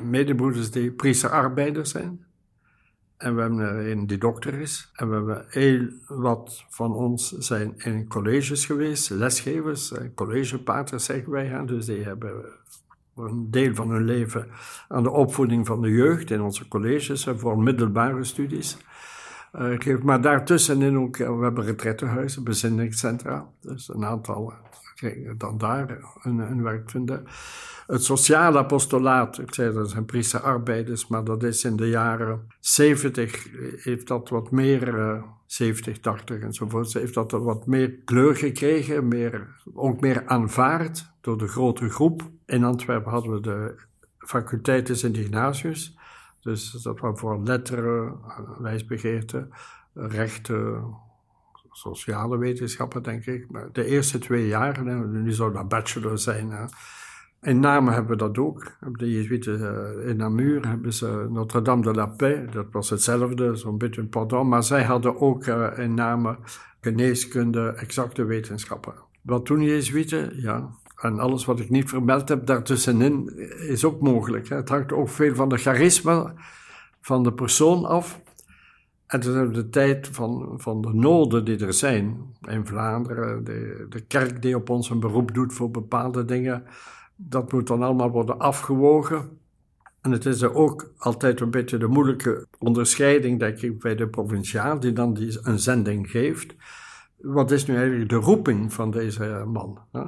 medebroeders 0.00 0.70
die 0.70 0.92
priesterarbeiders 0.92 1.90
zijn. 1.90 2.24
En 3.16 3.34
we 3.34 3.40
hebben 3.40 3.58
er 3.58 3.90
een 3.90 4.06
die 4.06 4.18
dokter 4.18 4.54
is. 4.54 4.90
En 4.94 5.08
we 5.08 5.14
hebben 5.14 5.44
heel 5.48 5.88
wat 6.06 6.64
van 6.68 6.92
ons 6.92 7.30
zijn 7.30 7.74
in 7.76 8.08
colleges 8.08 8.66
geweest, 8.66 9.10
lesgevers, 9.10 9.92
collegepaters 10.14 11.04
zeggen 11.04 11.30
wij. 11.30 11.64
Dus 11.66 11.86
die 11.86 12.02
hebben 12.02 12.44
een 13.16 13.50
deel 13.50 13.74
van 13.74 13.90
hun 13.90 14.04
leven 14.04 14.46
aan 14.88 15.02
de 15.02 15.10
opvoeding 15.10 15.66
van 15.66 15.82
de 15.82 15.90
jeugd 15.90 16.30
in 16.30 16.40
onze 16.40 16.68
colleges 16.68 17.28
voor 17.36 17.58
middelbare 17.58 18.24
studies. 18.24 18.76
Uh, 19.58 20.02
maar 20.02 20.20
daartussenin 20.20 20.98
ook, 20.98 21.16
we 21.16 21.42
hebben 21.42 21.64
retrettenhuizen, 21.64 22.44
bezinningscentra. 22.44 23.48
Dus 23.60 23.88
een 23.88 24.04
aantal 24.04 24.52
dan 25.36 25.58
daar 25.58 25.98
een, 26.22 26.38
een 26.38 26.62
werk 26.62 26.90
vinden. 26.90 27.26
Het 27.86 28.04
sociale 28.04 28.58
apostolaat, 28.58 29.38
ik 29.38 29.54
zei 29.54 29.72
dat 29.72 29.90
zijn 29.90 30.04
priesterarbeiders, 30.04 31.06
maar 31.06 31.24
dat 31.24 31.42
is 31.42 31.64
in 31.64 31.76
de 31.76 31.88
jaren 31.88 32.46
70, 32.60 33.48
heeft 33.84 34.08
dat 34.08 34.28
wat 34.28 34.50
meer, 34.50 34.98
uh, 34.98 35.22
70, 35.46 35.98
80 35.98 36.40
enzovoort, 36.40 36.92
heeft 36.92 37.14
dat 37.14 37.30
wat 37.30 37.66
meer 37.66 37.90
kleur 38.04 38.36
gekregen, 38.36 39.08
meer, 39.08 39.62
ook 39.74 40.00
meer 40.00 40.26
aanvaard 40.26 41.12
door 41.20 41.38
de 41.38 41.48
grote 41.48 41.88
groep. 41.88 42.22
In 42.46 42.64
Antwerpen 42.64 43.12
hadden 43.12 43.32
we 43.32 43.40
de 43.40 43.74
faculteiten 44.18 44.96
Sint-Ignatius, 44.96 45.96
dus 46.40 46.70
dat 46.70 47.00
was 47.00 47.20
voor 47.20 47.40
letteren, 47.42 48.18
wijsbegeerte, 48.58 49.48
rechten, 49.94 50.84
sociale 51.72 52.38
wetenschappen, 52.38 53.02
denk 53.02 53.26
ik. 53.26 53.50
Maar 53.50 53.68
de 53.72 53.84
eerste 53.84 54.18
twee 54.18 54.46
jaren, 54.46 55.22
nu 55.22 55.32
zou 55.32 55.52
dat 55.52 55.68
bachelor 55.68 56.18
zijn. 56.18 56.68
In 57.42 57.60
Namen 57.60 57.92
hebben 57.92 58.10
we 58.10 58.16
dat 58.16 58.38
ook. 58.38 58.72
De 58.92 59.10
Jezuïeten 59.10 59.60
eh, 59.60 60.08
in 60.08 60.16
Namur 60.16 60.68
hebben 60.68 60.92
ze 60.92 61.26
Notre-Dame 61.30 61.82
de 61.82 61.92
la 61.92 62.06
Paix. 62.06 62.52
Dat 62.52 62.66
was 62.70 62.90
hetzelfde, 62.90 63.56
zo'n 63.56 63.78
beetje 63.78 64.00
een 64.00 64.08
pardon. 64.08 64.48
Maar 64.48 64.62
zij 64.62 64.82
hadden 64.82 65.20
ook 65.20 65.46
uh, 65.46 65.78
in 65.78 65.94
Namen 65.94 66.38
geneeskunde, 66.80 67.68
exacte 67.68 68.24
wetenschappen. 68.24 68.94
Wat 69.22 69.46
doen 69.46 69.62
Jezuïeten? 69.62 70.40
Ja. 70.40 70.70
En 70.96 71.18
alles 71.18 71.44
wat 71.44 71.60
ik 71.60 71.70
niet 71.70 71.88
vermeld 71.88 72.28
heb 72.28 72.46
daartussenin 72.46 73.38
is 73.68 73.84
ook 73.84 74.00
mogelijk. 74.00 74.48
Het 74.48 74.68
hangt 74.68 74.92
ook 74.92 75.08
veel 75.08 75.34
van 75.34 75.48
de 75.48 75.56
charisma 75.56 76.34
van 77.00 77.22
de 77.22 77.32
persoon 77.32 77.84
af. 77.84 78.20
En 79.12 79.20
toen 79.20 79.52
de 79.52 79.68
tijd 79.68 80.08
van, 80.08 80.54
van 80.56 80.80
de 80.80 80.94
noden 80.94 81.44
die 81.44 81.66
er 81.66 81.72
zijn 81.72 82.34
in 82.48 82.66
Vlaanderen, 82.66 83.44
de, 83.44 83.86
de 83.88 84.00
kerk 84.00 84.42
die 84.42 84.56
op 84.56 84.70
ons 84.70 84.90
een 84.90 85.00
beroep 85.00 85.34
doet 85.34 85.52
voor 85.52 85.70
bepaalde 85.70 86.24
dingen 86.24 86.64
dat 87.16 87.52
moet 87.52 87.66
dan 87.66 87.82
allemaal 87.82 88.10
worden 88.10 88.38
afgewogen. 88.38 89.38
En 90.00 90.10
het 90.10 90.26
is 90.26 90.42
er 90.42 90.54
ook 90.54 90.92
altijd 90.96 91.40
een 91.40 91.50
beetje 91.50 91.78
de 91.78 91.86
moeilijke 91.86 92.46
onderscheiding, 92.58 93.38
denk 93.38 93.60
ik, 93.60 93.78
bij 93.78 93.94
de 93.94 94.08
provinciaal, 94.08 94.80
die 94.80 94.92
dan 94.92 95.14
die 95.14 95.38
een 95.42 95.58
zending 95.58 96.10
geeft. 96.10 96.54
Wat 97.16 97.50
is 97.50 97.66
nu 97.66 97.76
eigenlijk 97.76 98.10
de 98.10 98.16
roeping 98.16 98.72
van 98.72 98.90
deze 98.90 99.44
man? 99.46 99.78
Hè? 99.92 100.02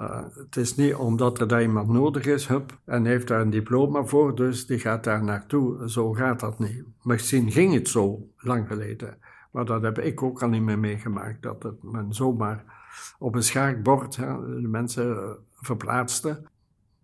Uh, 0.00 0.24
het 0.34 0.56
is 0.56 0.74
niet 0.74 0.94
omdat 0.94 1.40
er 1.40 1.48
daar 1.48 1.62
iemand 1.62 1.88
nodig 1.88 2.26
is, 2.26 2.46
hup, 2.46 2.78
en 2.84 3.04
heeft 3.04 3.28
daar 3.28 3.40
een 3.40 3.50
diploma 3.50 4.04
voor, 4.04 4.34
dus 4.34 4.66
die 4.66 4.78
gaat 4.78 5.04
daar 5.04 5.24
naartoe. 5.24 5.90
Zo 5.90 6.12
gaat 6.12 6.40
dat 6.40 6.58
niet. 6.58 6.84
Misschien 7.02 7.50
ging 7.50 7.74
het 7.74 7.88
zo 7.88 8.28
lang 8.36 8.66
geleden, 8.66 9.18
maar 9.50 9.64
dat 9.64 9.82
heb 9.82 9.98
ik 9.98 10.22
ook 10.22 10.42
al 10.42 10.48
niet 10.48 10.62
meer 10.62 10.78
meegemaakt, 10.78 11.42
dat 11.42 11.62
het 11.62 11.82
men 11.82 12.14
zomaar 12.14 12.64
op 13.18 13.34
een 13.34 13.42
schaakbord 13.42 14.16
hè, 14.16 14.60
de 14.60 14.68
mensen 14.68 15.36
verplaatste. 15.54 16.42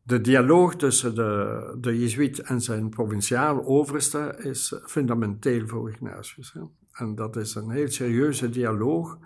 De 0.02 0.20
dialoog 0.20 0.76
tussen 0.76 1.14
de, 1.14 1.76
de 1.80 1.98
Jezuïet 1.98 2.40
en 2.40 2.60
zijn 2.60 2.88
provinciaal 2.88 3.64
overste 3.64 4.36
is 4.38 4.74
fundamenteel 4.86 5.66
voor 5.66 5.90
Ignatius. 5.90 6.52
Hè. 6.52 6.60
En 6.92 7.14
dat 7.14 7.36
is 7.36 7.54
een 7.54 7.70
heel 7.70 7.88
serieuze 7.88 8.50
dialoog. 8.50 9.18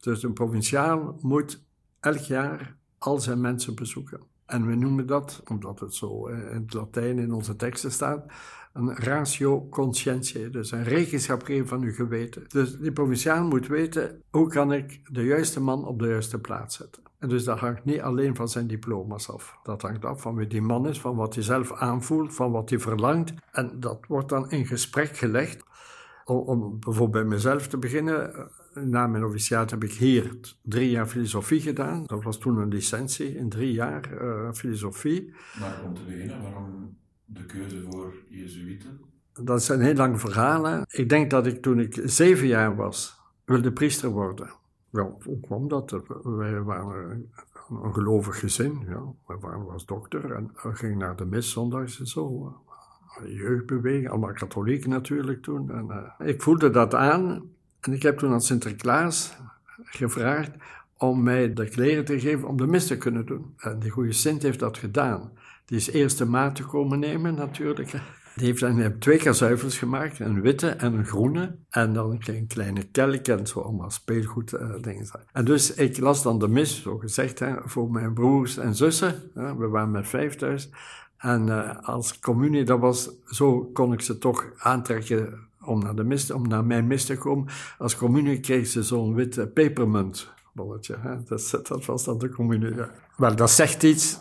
Dus 0.00 0.22
een 0.22 0.32
provinciaal 0.32 1.18
moet 1.20 1.64
elk 2.00 2.18
jaar 2.18 2.76
al 3.06 3.20
zijn 3.20 3.40
mensen 3.40 3.74
bezoeken. 3.74 4.20
En 4.46 4.66
we 4.66 4.74
noemen 4.74 5.06
dat, 5.06 5.42
omdat 5.50 5.80
het 5.80 5.94
zo 5.94 6.26
in 6.26 6.62
het 6.62 6.74
Latijn 6.74 7.18
in 7.18 7.32
onze 7.32 7.56
teksten 7.56 7.92
staat, 7.92 8.24
een 8.72 8.96
ratio 8.96 9.68
conscientiae, 9.68 10.50
dus 10.50 10.70
een 10.70 10.84
rekenschap 10.84 11.42
geven 11.42 11.66
van 11.66 11.82
uw 11.82 11.92
geweten. 11.92 12.44
Dus 12.48 12.78
die 12.78 12.92
provinciaal 12.92 13.44
moet 13.44 13.66
weten, 13.66 14.22
hoe 14.30 14.48
kan 14.48 14.72
ik 14.72 15.00
de 15.12 15.24
juiste 15.24 15.60
man 15.60 15.86
op 15.86 15.98
de 15.98 16.06
juiste 16.06 16.38
plaats 16.38 16.76
zetten. 16.76 17.02
En 17.18 17.28
dus 17.28 17.44
dat 17.44 17.58
hangt 17.58 17.84
niet 17.84 18.00
alleen 18.00 18.36
van 18.36 18.48
zijn 18.48 18.66
diploma's 18.66 19.30
af. 19.30 19.58
Dat 19.62 19.82
hangt 19.82 20.04
af 20.04 20.20
van 20.20 20.34
wie 20.34 20.46
die 20.46 20.62
man 20.62 20.88
is, 20.88 21.00
van 21.00 21.16
wat 21.16 21.34
hij 21.34 21.42
zelf 21.42 21.72
aanvoelt, 21.72 22.34
van 22.34 22.50
wat 22.50 22.70
hij 22.70 22.78
verlangt. 22.78 23.34
En 23.50 23.80
dat 23.80 24.04
wordt 24.08 24.28
dan 24.28 24.50
in 24.50 24.66
gesprek 24.66 25.16
gelegd. 25.16 25.64
Om, 26.24 26.36
om 26.36 26.80
bijvoorbeeld 26.80 27.24
bij 27.24 27.34
mezelf 27.34 27.66
te 27.66 27.78
beginnen, 27.78 28.50
na 28.84 29.06
mijn 29.06 29.24
officiaat 29.24 29.70
heb 29.70 29.84
ik 29.84 29.92
hier 29.92 30.36
drie 30.62 30.90
jaar 30.90 31.06
filosofie 31.06 31.60
gedaan. 31.60 32.04
Dat 32.04 32.22
was 32.22 32.38
toen 32.38 32.58
een 32.58 32.68
licentie 32.68 33.36
in 33.36 33.48
drie 33.48 33.72
jaar 33.72 34.22
uh, 34.22 34.52
filosofie. 34.52 35.34
Maar 35.60 35.82
om 35.84 35.94
te 35.94 36.00
beginnen, 36.06 36.42
waarom 36.42 36.96
de 37.24 37.44
keuze 37.44 37.82
voor 37.90 38.14
Jezuïeten? 38.28 39.00
Dat 39.32 39.62
zijn 39.62 39.80
heel 39.80 39.94
lange 39.94 40.18
verhalen. 40.18 40.84
Ik 40.88 41.08
denk 41.08 41.30
dat 41.30 41.46
ik 41.46 41.62
toen 41.62 41.80
ik 41.80 42.00
zeven 42.04 42.46
jaar 42.46 42.76
was, 42.76 43.20
wilde 43.44 43.72
priester 43.72 44.10
worden. 44.10 44.50
Wel, 44.90 45.20
hoe 45.24 45.40
kwam 45.40 45.68
dat? 45.68 46.02
Wij 46.22 46.62
waren 46.62 47.30
een 47.68 47.94
gelovig 47.94 48.38
gezin. 48.38 48.84
Ja. 48.88 49.02
Mijn 49.26 49.40
vader 49.40 49.64
was 49.64 49.86
dokter 49.86 50.32
en 50.32 50.50
ging 50.54 50.98
naar 50.98 51.16
de 51.16 51.24
mis 51.24 51.50
zondags 51.50 52.00
en 52.00 52.06
zo. 52.06 52.54
Jeugdbeweging, 53.24 54.08
allemaal 54.08 54.32
katholiek 54.32 54.86
natuurlijk 54.86 55.42
toen. 55.42 55.70
En, 55.70 55.86
uh, 56.20 56.28
ik 56.28 56.42
voelde 56.42 56.70
dat 56.70 56.94
aan 56.94 57.42
en 57.86 57.92
ik 57.92 58.02
heb 58.02 58.18
toen 58.18 58.32
aan 58.32 58.40
Sinterklaas 58.40 59.32
gevraagd 59.84 60.50
om 60.96 61.22
mij 61.22 61.52
de 61.52 61.68
kleren 61.68 62.04
te 62.04 62.20
geven 62.20 62.48
om 62.48 62.56
de 62.56 62.66
mis 62.66 62.86
te 62.86 62.96
kunnen 62.96 63.26
doen. 63.26 63.54
En 63.56 63.78
die 63.78 63.90
goede 63.90 64.12
Sint 64.12 64.42
heeft 64.42 64.58
dat 64.58 64.78
gedaan. 64.78 65.30
Die 65.64 65.76
is 65.76 65.90
eerste 65.90 66.26
maat 66.26 66.54
te 66.54 66.64
komen 66.64 66.98
nemen 66.98 67.34
natuurlijk. 67.34 67.92
Die 68.34 68.46
heeft 68.46 68.60
dan 68.60 68.98
twee 68.98 69.18
kazuivels 69.18 69.78
gemaakt, 69.78 70.20
een 70.20 70.40
witte 70.40 70.68
en 70.68 70.94
een 70.94 71.06
groene. 71.06 71.56
En 71.70 71.92
dan 71.92 72.18
een 72.24 72.46
kleine 72.46 72.82
kelk 72.82 73.26
en 73.26 73.46
zo 73.46 73.60
allemaal 73.60 73.90
speelgoed 73.90 74.50
dingen. 74.80 75.08
En 75.32 75.44
dus 75.44 75.74
ik 75.74 75.98
las 75.98 76.22
dan 76.22 76.38
de 76.38 76.48
mis, 76.48 76.82
zo 76.82 76.98
gezegd, 76.98 77.38
hè, 77.38 77.54
voor 77.64 77.90
mijn 77.90 78.14
broers 78.14 78.56
en 78.56 78.74
zussen. 78.74 79.30
we 79.34 79.68
waren 79.68 79.90
met 79.90 80.08
vijf 80.08 80.34
thuis. 80.34 80.70
En 81.16 81.46
uh, 81.46 81.76
als 81.82 82.18
communie, 82.18 82.64
dat 82.64 82.78
was, 82.78 83.10
zo 83.26 83.70
kon 83.72 83.92
ik 83.92 84.00
ze 84.00 84.18
toch 84.18 84.46
aantrekken 84.58 85.48
om 85.66 85.78
naar, 85.78 85.94
de 85.94 86.04
mis, 86.04 86.30
om 86.30 86.48
naar 86.48 86.64
mijn 86.64 86.86
mis 86.86 87.04
te 87.04 87.16
komen. 87.16 87.46
Als 87.78 87.96
communie 87.96 88.40
kreeg 88.40 88.66
ze 88.66 88.82
zo'n 88.82 89.14
witte 89.14 89.46
pepermunt 89.46 90.34
bolletje. 90.56 90.96
Hè? 90.98 91.16
Dat, 91.68 91.84
was 91.84 92.04
dan 92.04 92.18
de 92.18 92.28
communie. 92.28 92.74
Ja. 93.16 93.30
Dat 93.30 93.50
zegt 93.50 93.82
iets, 93.82 94.18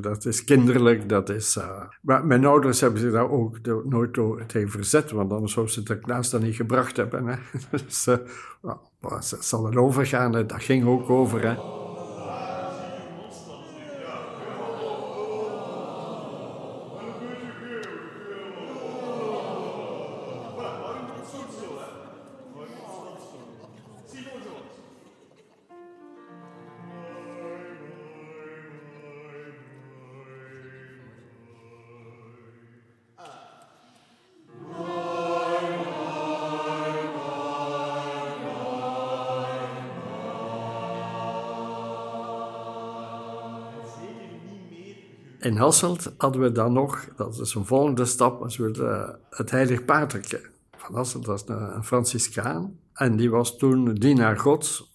dat, 0.00 0.24
is 0.24 0.44
kinderlijk, 0.44 1.08
dat 1.08 1.28
is... 1.28 1.56
Uh... 1.56 1.80
maar 2.00 2.26
mijn 2.26 2.44
ouders 2.44 2.80
hebben 2.80 3.00
zich 3.00 3.12
daar 3.12 3.30
ook 3.30 3.58
nooit 3.84 4.18
tegen 4.46 4.70
verzet, 4.70 5.10
want 5.10 5.32
anders 5.32 5.52
zou 5.52 5.68
Sinterklaas 5.68 6.30
dat 6.30 6.42
niet 6.42 6.56
gebracht 6.56 6.96
hebben. 6.96 7.26
Hè? 7.26 7.36
dus 7.84 8.06
uh, 8.06 8.16
well, 9.00 9.18
zal 9.20 9.64
het 9.64 9.76
overgaan, 9.76 10.32
dat 10.32 10.54
ging 10.54 10.86
ook 10.86 11.10
over. 11.10 11.42
Hè? 11.42 11.82
In 45.54 45.60
Hasselt 45.60 46.12
hadden 46.16 46.42
we 46.42 46.52
dan 46.52 46.72
nog, 46.72 47.08
dat 47.16 47.40
is 47.40 47.54
een 47.54 47.64
volgende 47.64 48.04
stap, 48.04 48.42
als 48.42 48.56
we 48.56 49.18
het 49.30 49.50
Heilig 49.50 49.84
Paterke 49.84 50.40
van 50.76 50.94
Hasselt, 50.94 51.24
dat 51.24 51.40
is 51.40 51.48
een 51.48 51.84
Franciscaan. 51.84 52.78
En 52.92 53.16
die 53.16 53.30
was 53.30 53.56
toen 53.56 53.94
dienaar 53.94 54.38
Gods 54.38 54.93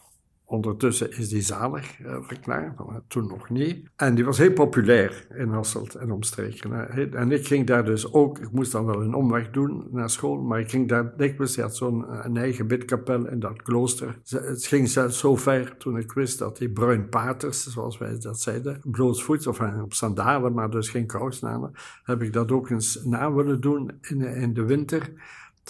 Ondertussen 0.50 1.18
is 1.18 1.30
die 1.30 1.42
zalig 1.42 2.00
uh, 2.00 2.18
verklaard, 2.22 2.78
maar 2.78 3.02
toen 3.08 3.28
nog 3.28 3.50
niet. 3.50 3.90
En 3.96 4.16
die 4.16 4.26
was 4.26 4.38
heel 4.38 4.54
populair 4.54 5.28
in 5.36 5.50
Hasselt 5.50 5.96
en 5.96 6.12
omstreken. 6.12 6.90
En 7.14 7.32
ik 7.32 7.48
ging 7.48 7.68
daar 7.68 7.86
dus 7.86 8.14
ook, 8.14 8.40
ik 8.40 8.52
moest 8.52 8.72
dan 8.72 8.86
wel 8.86 9.02
een 9.02 9.14
omweg 9.14 9.50
doen 9.50 9.88
naar 9.92 10.10
school, 10.10 10.42
maar 10.42 10.60
ik 10.60 10.70
ging 10.70 10.88
daar 10.88 11.18
dikwijls, 11.18 11.56
hij 11.56 11.66
had 11.66 11.76
zo'n 11.76 12.26
een 12.26 12.38
eigen 12.38 12.68
bidkapel 12.68 13.28
in 13.28 13.40
dat 13.40 13.62
klooster. 13.62 14.20
Het 14.30 14.66
ging 14.66 14.90
zelfs 14.90 15.20
zo 15.20 15.36
ver 15.36 15.78
toen 15.78 15.98
ik 15.98 16.12
wist 16.12 16.40
dat 16.40 16.58
die 16.58 16.70
bruin 16.70 17.10
paters, 17.10 17.64
zoals 17.64 17.98
wij 17.98 18.20
dat 18.20 18.42
zeiden, 18.42 18.82
blootsvoets 18.84 19.48
of 19.48 19.60
op 19.60 19.94
sandalen, 19.94 20.54
maar 20.54 20.70
dus 20.70 20.90
geen 20.90 21.08
kousen 21.08 21.50
aan, 21.50 21.72
heb 22.04 22.22
ik 22.22 22.34
dat 22.34 22.52
ook 22.52 22.70
eens 22.70 23.04
na 23.04 23.34
willen 23.34 23.62
doen 23.62 23.92
in, 24.02 24.22
in 24.22 24.54
de 24.54 24.66
winter. 24.66 25.12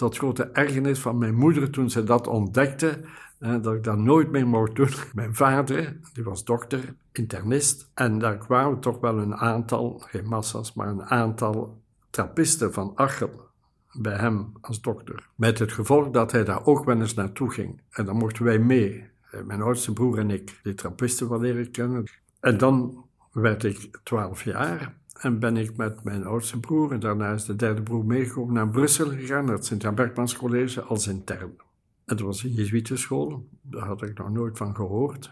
Tot 0.00 0.16
grote 0.16 0.44
ergernis 0.44 0.98
van 0.98 1.18
mijn 1.18 1.34
moeder 1.34 1.70
toen 1.70 1.90
ze 1.90 2.04
dat 2.04 2.26
ontdekte 2.26 3.00
dat 3.38 3.74
ik 3.74 3.84
dat 3.84 3.98
nooit 3.98 4.30
meer 4.30 4.46
mocht 4.46 4.74
doen. 4.74 4.88
Mijn 5.14 5.34
vader, 5.34 5.96
die 6.12 6.24
was 6.24 6.44
dokter, 6.44 6.94
internist. 7.12 7.90
En 7.94 8.18
daar 8.18 8.38
kwamen 8.38 8.80
toch 8.80 9.00
wel 9.00 9.18
een 9.18 9.36
aantal, 9.36 9.98
geen 9.98 10.28
massa's, 10.28 10.72
maar 10.72 10.88
een 10.88 11.04
aantal 11.04 11.82
trappisten 12.10 12.72
van 12.72 12.92
Achel 12.94 13.48
bij 13.92 14.16
hem 14.16 14.52
als 14.60 14.80
dokter. 14.80 15.28
Met 15.34 15.58
het 15.58 15.72
gevolg 15.72 16.10
dat 16.10 16.32
hij 16.32 16.44
daar 16.44 16.66
ook 16.66 16.84
wel 16.84 17.00
eens 17.00 17.14
naartoe 17.14 17.50
ging. 17.50 17.80
En 17.90 18.04
dan 18.04 18.16
mochten 18.16 18.44
wij 18.44 18.58
mee. 18.58 19.08
Mijn 19.44 19.62
oudste 19.62 19.92
broer 19.92 20.18
en 20.18 20.30
ik, 20.30 20.60
die 20.62 20.74
trappisten 20.74 21.28
wel 21.28 21.40
leren 21.40 21.70
kennen. 21.70 22.04
En 22.40 22.58
dan 22.58 23.04
werd 23.32 23.64
ik 23.64 23.98
twaalf 24.02 24.42
jaar. 24.42 24.98
En 25.20 25.38
ben 25.38 25.56
ik 25.56 25.76
met 25.76 26.04
mijn 26.04 26.24
oudste 26.24 26.60
broer, 26.60 26.92
en 26.92 27.00
daarna 27.00 27.32
is 27.32 27.44
de 27.44 27.56
derde 27.56 27.82
broer 27.82 28.04
meegekomen, 28.04 28.54
naar 28.54 28.68
Brussel 28.68 29.08
gegaan, 29.10 29.44
naar 29.44 29.54
het 29.54 29.66
Sint-Jan 29.66 29.94
Bergmans 29.94 30.36
College, 30.36 30.82
als 30.82 31.06
intern. 31.06 31.56
Het 32.04 32.20
was 32.20 32.42
een 32.42 32.52
Jezuïtenschool, 32.52 33.48
daar 33.62 33.86
had 33.86 34.02
ik 34.02 34.18
nog 34.18 34.30
nooit 34.30 34.56
van 34.56 34.74
gehoord. 34.74 35.30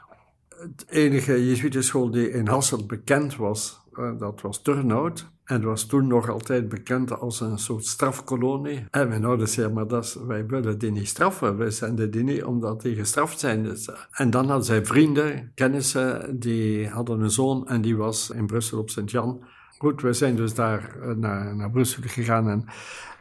Het 0.48 0.86
enige 0.88 1.46
Jezuïtenschool 1.46 2.10
die 2.10 2.30
in 2.30 2.46
Hasselt 2.46 2.86
bekend 2.86 3.36
was, 3.36 3.80
uh, 3.92 4.18
dat 4.18 4.40
was 4.40 4.62
Turnhout. 4.62 5.30
En 5.44 5.62
was 5.62 5.86
toen 5.86 6.06
nog 6.06 6.28
altijd 6.28 6.68
bekend 6.68 7.20
als 7.20 7.40
een 7.40 7.58
soort 7.58 7.86
strafkolonie. 7.86 8.84
En 8.90 9.08
mijn 9.08 9.24
ouders 9.24 9.52
zeiden, 9.52 9.74
maar 9.74 9.86
dat 9.86 10.20
wij 10.26 10.46
willen 10.46 10.78
die 10.78 10.90
niet 10.90 11.08
straffen. 11.08 11.56
Wij 11.56 11.70
zenden 11.70 12.10
die 12.10 12.22
niet 12.22 12.44
omdat 12.44 12.82
die 12.82 12.94
gestraft 12.94 13.38
zijn. 13.38 13.62
Dus, 13.62 13.88
eh, 13.88 13.96
en 14.10 14.30
dan 14.30 14.46
hadden 14.46 14.64
zij 14.64 14.84
vrienden, 14.84 15.52
kennissen, 15.54 16.38
die 16.38 16.88
hadden 16.88 17.20
een 17.20 17.30
zoon 17.30 17.68
en 17.68 17.80
die 17.80 17.96
was 17.96 18.30
in 18.30 18.46
Brussel 18.46 18.78
op 18.78 18.90
Sint-Jan. 18.90 19.42
Goed, 19.78 20.02
we 20.02 20.12
zijn 20.12 20.36
dus 20.36 20.54
daar 20.54 20.96
eh, 21.02 21.14
naar, 21.14 21.56
naar 21.56 21.70
Brussel 21.70 22.02
gegaan 22.06 22.48
en 22.48 22.68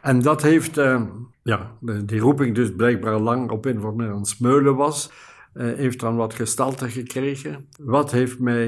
en 0.00 0.22
dat 0.22 0.42
heeft, 0.42 0.78
uh, 0.78 1.02
ja, 1.42 1.72
die 1.80 2.20
roeping 2.20 2.54
dus 2.54 2.74
blijkbaar 2.74 3.18
lang 3.18 3.50
op 3.50 3.66
andere 3.66 4.12
aan 4.12 4.26
smeulen 4.26 4.76
was, 4.76 5.10
uh, 5.54 5.74
heeft 5.74 6.00
dan 6.00 6.16
wat 6.16 6.34
gestalte 6.34 6.90
gekregen. 6.90 7.68
Wat 7.80 8.10
heeft 8.10 8.38
mij 8.38 8.66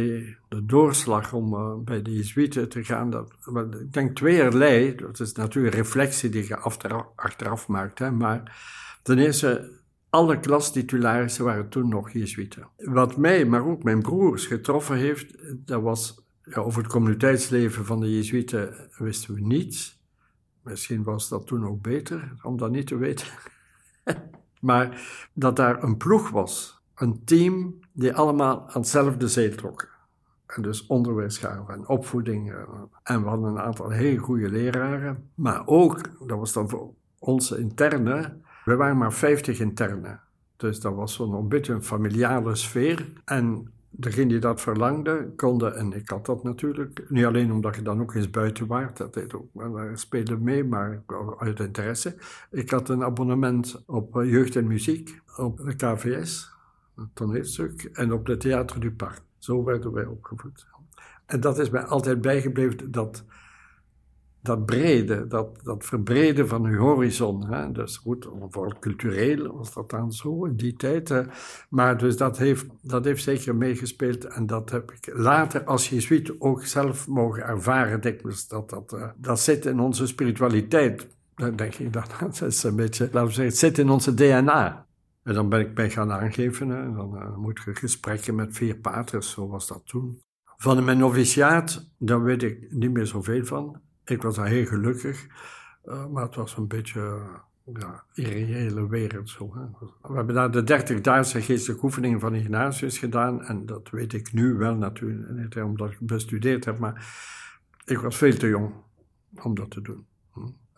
de 0.49 0.67
doorslag 0.67 1.33
om 1.33 1.85
bij 1.85 2.03
de 2.03 2.13
Jezuïeten 2.13 2.69
te 2.69 2.85
gaan? 2.85 3.11
Dat, 3.11 3.33
ik 3.81 3.93
denk 3.93 4.17
tweeërlei. 4.17 4.95
Dat 4.95 5.21
is 5.21 5.33
natuurlijk 5.33 5.75
reflectie 5.75 6.31
die 6.31 6.47
je 6.49 6.59
achteraf, 7.17 7.69
maakt. 7.69 7.99
Hè, 7.99 8.11
maar 8.11 8.63
ten 9.03 9.19
eerste, 9.19 9.81
alle 10.09 10.41
klastitularissen 10.41 11.45
waren 11.45 11.69
toen 11.69 11.89
nog 11.89 12.11
Jezuïeten. 12.11 12.69
Wat 12.77 13.17
mij, 13.17 13.45
maar 13.45 13.67
ook 13.67 13.83
mijn 13.83 14.03
broers 14.03 14.47
getroffen 14.47 14.97
heeft, 14.97 15.37
dat 15.65 15.83
was 15.83 16.20
ja, 16.45 16.61
over 16.61 16.83
het 16.83 16.93
communiteitsleven 16.93 17.85
van 17.85 18.01
de 18.01 18.15
Jezuïeten 18.15 18.91
wisten 18.99 19.35
we 19.35 19.41
niets. 19.41 20.03
Misschien 20.63 21.03
was 21.03 21.29
dat 21.29 21.47
toen 21.47 21.67
ook 21.67 21.83
beter 21.83 22.33
om 22.43 22.57
dat 22.57 22.71
niet 22.71 22.87
te 22.87 22.97
weten. 22.97 23.27
maar 24.61 25.03
dat 25.33 25.57
daar 25.57 25.83
een 25.83 25.97
ploeg 25.97 26.31
was, 26.31 26.83
een 26.95 27.25
team 27.25 27.79
die 27.93 28.15
allemaal 28.15 28.61
aan 28.61 28.81
hetzelfde 28.81 29.29
zee 29.29 29.55
trokken. 29.55 29.89
En 30.47 30.63
dus 30.63 30.87
onderwijs 30.87 31.39
gaven 31.39 31.75
en 31.75 31.89
opvoeding. 31.89 32.53
Eh, 32.53 32.63
en 33.03 33.23
we 33.23 33.29
hadden 33.29 33.51
een 33.51 33.61
aantal 33.61 33.91
hele 33.91 34.19
goede 34.19 34.51
leraren. 34.51 35.31
Maar 35.35 35.67
ook, 35.67 36.27
dat 36.27 36.39
was 36.39 36.53
dan 36.53 36.69
voor 36.69 36.95
onze 37.19 37.59
interne, 37.59 38.41
we 38.65 38.77
waren 38.77 38.97
maar 38.97 39.13
50 39.13 39.61
interne. 39.61 40.19
Dus 40.57 40.81
dat 40.81 40.95
was 40.95 41.15
zo'n 41.15 41.49
beetje 41.49 41.73
een 41.73 41.85
familiale 41.85 42.55
sfeer. 42.55 43.13
En 43.25 43.73
degene 44.01 44.29
die 44.29 44.39
dat 44.39 44.61
verlangde, 44.61 45.33
konden, 45.37 45.77
en 45.77 45.93
ik 45.93 46.09
had 46.09 46.27
dat 46.27 46.43
natuurlijk, 46.43 47.05
niet 47.09 47.25
alleen 47.25 47.53
omdat 47.53 47.77
je 47.77 47.83
dan 47.83 48.01
ook 48.01 48.15
eens 48.15 48.31
buiten 48.31 48.67
waart, 48.67 48.97
dat 48.97 49.15
deed 49.15 49.35
ook, 49.35 49.47
we 49.53 49.91
speelden 49.95 50.43
mee, 50.43 50.65
maar 50.65 51.03
uit 51.39 51.61
interesse. 51.61 52.15
Ik 52.51 52.71
had 52.71 52.89
een 52.89 53.03
abonnement 53.03 53.83
op 53.87 54.17
eh, 54.17 54.31
jeugd 54.31 54.57
en 54.57 54.67
muziek, 54.67 55.21
op 55.37 55.57
de 55.57 55.75
KVS, 55.77 56.53
een 56.97 57.11
toneelstuk, 57.15 57.83
en 57.83 58.13
op 58.13 58.27
de 58.27 58.37
Theater 58.37 58.81
du 58.81 58.93
Parc. 58.93 59.21
Zo 59.39 59.65
werden 59.65 59.93
wij 59.93 60.05
opgevoed. 60.05 60.67
En 61.27 61.41
dat 61.41 61.59
is 61.59 61.71
mij 61.71 61.85
altijd 61.85 62.21
bijgebleven, 62.21 62.91
dat 62.91 63.25
dat 64.43 64.67
brede, 64.67 65.27
dat, 65.27 65.61
dat 65.63 65.85
verbreden 65.85 66.49
van 66.49 66.65
uw 66.65 66.79
horizon. 66.79 67.47
Hè? 67.47 67.73
Dus 67.73 67.97
goed, 67.97 68.29
vooral 68.51 68.79
cultureel 68.81 69.57
was 69.57 69.75
dat 69.75 69.91
dan 69.91 70.13
zo 70.13 70.45
in 70.45 70.57
die 70.57 70.77
tijd. 70.77 71.25
Maar 71.69 71.99
dus 71.99 72.17
dat 72.17 72.39
heeft, 72.39 72.67
dat 72.83 73.05
heeft 73.05 73.23
zeker 73.23 73.57
meegespeeld 73.57 74.25
en 74.25 74.47
dat 74.47 74.71
heb 74.71 74.93
ik 74.93 75.13
later 75.15 75.65
als 75.65 75.89
jezuïet 75.89 76.35
ook 76.39 76.65
zelf 76.65 77.09
mogen 77.09 77.43
ervaren 77.43 78.01
dikwijls. 78.01 78.49
Dat, 78.49 78.71
dat, 78.71 78.93
uh, 78.93 79.09
dat 79.17 79.41
zit 79.41 79.67
in 79.67 79.81
onze 79.81 80.07
spiritualiteit. 80.07 81.07
Dan 81.35 81.57
denk 81.57 81.75
ik 81.75 81.93
dat, 81.93 82.11
dat 82.21 82.43
is 82.43 82.63
een 82.63 82.77
beetje, 82.77 83.05
laten 83.05 83.21
we 83.21 83.27
zeggen, 83.27 83.45
het 83.45 83.59
zit 83.59 83.79
in 83.79 83.91
onze 83.91 84.15
DNA. 84.15 84.87
En 85.23 85.35
dan 85.35 85.49
ben 85.49 85.61
ik 85.61 85.75
mij 85.75 85.91
gaan 85.91 86.13
aangeven. 86.13 86.69
Hè? 86.69 86.93
Dan 86.93 87.17
uh, 87.17 87.37
moet 87.37 87.61
je 87.65 87.75
gesprekken 87.75 88.35
met 88.35 88.57
vier 88.57 88.77
paters, 88.77 89.31
zo 89.31 89.49
was 89.49 89.67
dat 89.67 89.83
toen. 89.85 90.23
Van 90.57 90.85
mijn 90.85 90.99
noviciaat, 90.99 91.91
daar 91.99 92.23
weet 92.23 92.43
ik 92.43 92.67
niet 92.71 92.93
meer 92.93 93.07
zoveel 93.07 93.45
van. 93.45 93.81
Ik 94.11 94.23
was 94.23 94.37
daar 94.37 94.47
heel 94.47 94.67
gelukkig, 94.67 95.27
uh, 95.85 96.07
maar 96.07 96.23
het 96.23 96.35
was 96.35 96.57
een 96.57 96.67
beetje 96.67 97.21
ja, 97.65 98.05
irreële 98.15 98.89
wereld. 98.89 99.29
Zo, 99.29 99.55
hè. 99.55 99.87
We 100.09 100.15
hebben 100.15 100.35
daar 100.35 100.51
de 100.51 100.65
30 100.65 101.01
Duitse 101.01 101.43
geestelijke 101.43 101.85
oefeningen 101.85 102.21
van 102.21 102.35
Ignatius 102.35 102.99
gedaan. 102.99 103.43
En 103.43 103.67
dat 103.67 103.91
weet 103.91 104.13
ik 104.13 104.33
nu 104.33 104.55
wel 104.55 104.75
natuurlijk, 104.75 105.55
omdat 105.65 105.91
ik 105.91 105.99
bestudeerd 106.01 106.65
heb. 106.65 106.79
Maar 106.79 107.15
ik 107.85 107.99
was 107.99 108.17
veel 108.17 108.37
te 108.37 108.49
jong 108.49 108.73
om 109.43 109.55
dat 109.55 109.71
te 109.71 109.81
doen. 109.81 110.07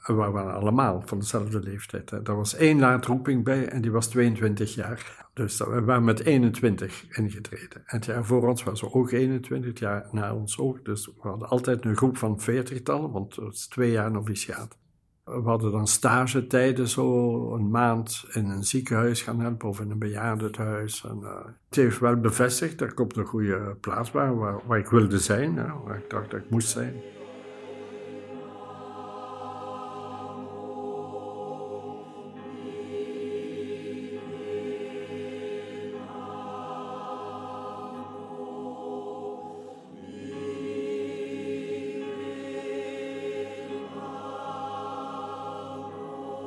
Hm. 0.03 0.17
We 0.17 0.31
waren 0.31 0.55
allemaal 0.55 1.03
van 1.05 1.19
dezelfde 1.19 1.61
leeftijd. 1.61 2.11
Er 2.11 2.37
was 2.37 2.55
één 2.55 2.79
laadroeping 2.79 3.45
bij 3.45 3.69
en 3.69 3.81
die 3.81 3.91
was 3.91 4.07
22 4.07 4.75
jaar. 4.75 5.27
Dus 5.35 5.59
we 5.59 5.83
waren 5.83 6.05
met 6.05 6.21
21 6.21 7.05
ingetreden. 7.09 7.83
En 7.87 7.97
het 7.97 8.05
jaar 8.05 8.25
voor 8.25 8.49
ons 8.49 8.63
was 8.63 8.83
er 8.83 8.93
ook 8.93 9.11
21, 9.11 9.69
het 9.71 9.79
jaar 9.79 10.09
na 10.11 10.35
ons 10.35 10.59
ook. 10.59 10.85
Dus 10.85 11.07
we 11.07 11.13
hadden 11.29 11.49
altijd 11.49 11.85
een 11.85 11.97
groep 11.97 12.17
van 12.17 12.41
40-tal, 12.41 13.11
want 13.11 13.37
het 13.37 13.55
is 13.55 13.67
twee 13.67 13.91
jaar 13.91 14.11
noviciaat. 14.11 14.79
We 15.25 15.41
hadden 15.45 15.73
dan 15.73 15.87
stagetijden, 15.87 16.89
zo 16.89 17.55
een 17.55 17.71
maand 17.71 18.25
in 18.33 18.49
een 18.49 18.65
ziekenhuis 18.65 19.23
gaan 19.23 19.41
helpen 19.41 19.69
of 19.69 19.81
in 19.81 19.91
een 19.91 19.99
bejaardenhuis. 19.99 21.05
En, 21.05 21.19
uh, 21.23 21.37
het 21.67 21.77
heeft 21.77 21.99
wel 21.99 22.17
bevestigd 22.17 22.79
dat 22.79 22.91
ik 22.91 23.01
op 23.01 23.15
de 23.15 23.25
goede 23.25 23.77
plaats 23.81 24.11
was, 24.11 24.35
waar, 24.35 24.61
waar 24.67 24.79
ik 24.79 24.89
wilde 24.89 25.19
zijn, 25.19 25.55
waar 25.85 25.99
ik 25.99 26.11
dacht 26.11 26.31
dat 26.31 26.41
ik 26.41 26.51
moest 26.51 26.69
zijn. 26.69 26.95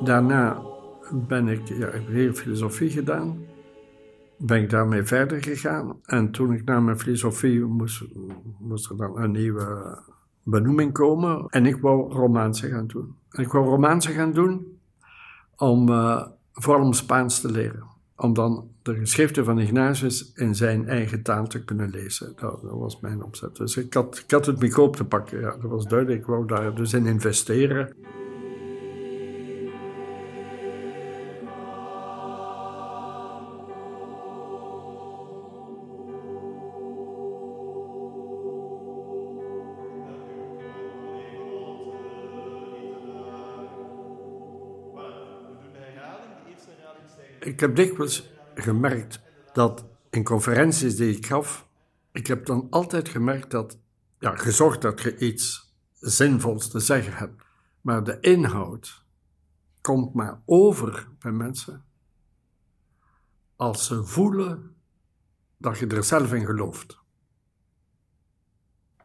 Daarna 0.06 0.62
ben 1.28 1.48
ik, 1.48 1.68
heb 1.68 2.08
heel 2.08 2.34
filosofie 2.34 2.90
gedaan. 2.90 3.46
Ben 4.38 4.62
ik 4.62 4.70
daarmee 4.70 5.04
verder 5.04 5.44
gegaan. 5.44 6.00
En 6.06 6.32
toen 6.32 6.54
ik 6.54 6.66
na 6.66 6.80
mijn 6.80 7.00
filosofie 7.00 7.64
moest, 7.64 8.04
moest 8.60 8.90
er 8.90 8.98
dan 8.98 9.20
een 9.20 9.32
nieuwe 9.32 9.98
benoeming 10.44 10.94
komen. 10.94 11.46
En 11.50 11.66
ik 11.66 11.78
wou 11.78 12.14
romaanse 12.14 12.70
gaan 12.70 12.88
doen. 12.88 13.16
En 13.30 13.44
ik 13.44 13.52
wou 13.52 13.66
romaanse 13.66 14.12
gaan 14.12 14.34
doen 14.34 14.80
om 15.56 15.90
uh, 15.90 16.28
vooral 16.54 16.86
om 16.86 16.94
Spaans 16.94 17.42
te 17.42 17.52
leren. 17.52 17.84
Om 18.18 18.34
dan 18.34 18.70
de 18.82 18.96
geschriften 18.96 19.46
van 19.46 19.60
Ignatius 19.60 20.34
in 20.34 20.56
zijn 20.56 20.88
eigen 20.88 21.22
taal 21.22 21.48
te 21.48 21.64
kunnen 21.64 21.90
lezen. 21.90 22.34
Dat, 22.36 22.62
was 22.62 23.00
mijn 23.00 23.24
opzet. 23.24 23.56
Dus 23.56 23.78
ik 23.78 23.94
had, 23.94 24.24
ik 24.26 24.32
had 24.32 24.46
het 24.46 24.60
te 24.96 25.06
pakken. 25.08 25.40
Ja, 25.40 25.58
dat 25.62 25.72
was 25.72 25.88
duidelijk. 25.88 26.20
Ik 26.20 26.26
wou 26.26 26.48
daar 26.48 26.76
dus 26.76 26.94
in 26.94 27.06
investeren. 27.06 27.96
Ik 47.46 47.60
heb 47.60 47.76
dikwijls 47.76 48.30
gemerkt 48.56 49.22
dat 49.54 49.86
in 50.10 50.24
conferenties 50.24 50.96
die 50.96 51.18
ik 51.18 51.26
gaf, 51.26 51.68
ik 52.12 52.28
heb 52.28 52.46
dan 52.46 52.68
altijd 52.70 53.10
gemerkt 53.10 53.52
dat, 53.52 53.80
ja, 54.20 54.36
gezorgd 54.36 54.82
dat 54.82 55.02
je 55.02 55.18
iets 55.18 55.74
zinvols 56.00 56.70
te 56.70 56.80
zeggen 56.80 57.14
hebt. 57.14 57.44
Maar 57.82 58.04
de 58.04 58.20
inhoud 58.20 59.06
komt 59.82 60.14
maar 60.14 60.42
over 60.46 61.08
bij 61.20 61.32
mensen 61.32 61.86
als 63.56 63.86
ze 63.86 64.04
voelen 64.04 64.76
dat 65.58 65.78
je 65.78 65.88
er 65.88 66.04
zelf 66.04 66.34
in 66.34 66.46
gelooft. 66.46 67.00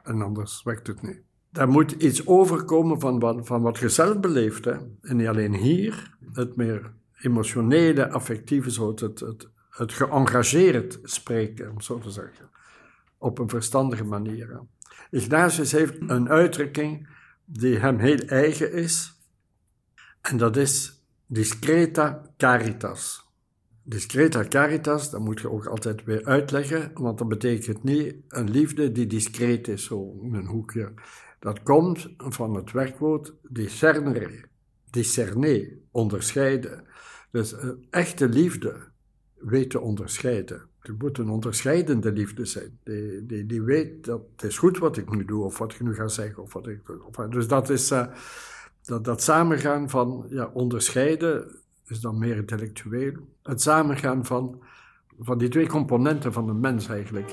En 0.03 0.23
anders 0.23 0.63
werkt 0.63 0.87
het 0.87 1.03
niet. 1.03 1.23
Daar 1.51 1.69
moet 1.69 1.93
iets 1.93 2.27
overkomen 2.27 3.01
van 3.01 3.19
wat, 3.19 3.47
van 3.47 3.63
wat 3.63 3.79
je 3.79 3.89
zelf 3.89 4.21
beleeft. 4.21 4.67
En 4.67 5.17
niet 5.17 5.27
alleen 5.27 5.55
hier, 5.55 6.17
het 6.33 6.57
meer 6.57 6.93
emotionele, 7.21 8.11
affectieve, 8.11 8.71
zo 8.71 8.89
het, 8.89 9.01
het, 9.01 9.49
het, 9.71 9.93
geëngageerd 9.93 10.99
spreken, 11.03 11.71
om 11.71 11.81
zo 11.81 11.99
te 11.99 12.11
zeggen. 12.11 12.51
Op 13.19 13.39
een 13.39 13.49
verstandige 13.49 14.05
manier. 14.05 14.61
Ignatius 15.11 15.73
heeft 15.73 15.97
een 16.01 16.29
uitdrukking 16.29 17.09
die 17.45 17.79
hem 17.79 17.99
heel 17.99 18.19
eigen 18.19 18.73
is. 18.73 19.19
En 20.21 20.37
dat 20.37 20.57
is 20.57 21.03
discreta 21.27 22.23
caritas. 22.37 23.29
Discreta 23.83 24.45
caritas, 24.45 25.11
dat 25.11 25.21
moet 25.21 25.41
je 25.41 25.51
ook 25.51 25.67
altijd 25.67 26.05
weer 26.05 26.25
uitleggen, 26.25 26.91
want 26.95 27.19
dat 27.19 27.29
betekent 27.29 27.83
niet 27.83 28.15
een 28.29 28.51
liefde 28.51 28.93
die 28.93 29.07
discreet 29.07 29.69
is, 29.69 29.85
zo 29.85 30.19
in 30.23 30.35
een 30.35 30.47
hoekje. 30.47 30.93
Dat 31.39 31.63
komt 31.63 32.09
van 32.17 32.55
het 32.55 32.73
werkwoord 32.73 33.35
discernere, 33.49 34.45
discerner, 34.91 35.69
onderscheiden. 35.91 36.85
Dus 37.31 37.53
een 37.53 37.87
echte 37.91 38.29
liefde 38.29 38.77
weet 39.35 39.71
te 39.71 39.81
onderscheiden. 39.81 40.69
Het 40.81 40.99
moet 40.99 41.19
een 41.19 41.29
onderscheidende 41.29 42.13
liefde 42.13 42.45
zijn. 42.45 42.79
Die, 42.85 43.47
die, 43.47 43.63
weet 43.63 44.05
dat 44.05 44.21
het 44.33 44.43
is 44.43 44.59
goed 44.59 44.79
wat 44.79 44.97
ik 44.97 45.11
nu 45.11 45.25
doe, 45.25 45.45
of 45.45 45.59
wat 45.59 45.73
ik 45.73 45.81
nu 45.81 45.95
ga 45.95 46.09
zeggen. 46.09 46.43
Of 46.43 46.53
wat 46.53 46.67
ik, 46.67 46.81
of, 47.09 47.27
dus 47.27 47.49
dat 47.49 47.71
is 47.71 47.93
uh, 47.93 48.07
dat, 48.83 49.05
dat 49.05 49.23
samengaan 49.23 49.91
van 49.91 50.27
ja, 50.29 50.51
onderscheiden 50.53 51.61
is 51.87 52.01
dan 52.01 52.19
meer 52.19 52.37
intellectueel. 52.37 53.13
Het 53.43 53.63
samengaan 53.63 54.25
van, 54.25 54.63
van 55.19 55.39
die 55.39 55.49
twee 55.49 55.67
componenten 55.67 56.33
van 56.33 56.47
de 56.47 56.55
mens 56.55 56.89
eigenlijk. 56.89 57.31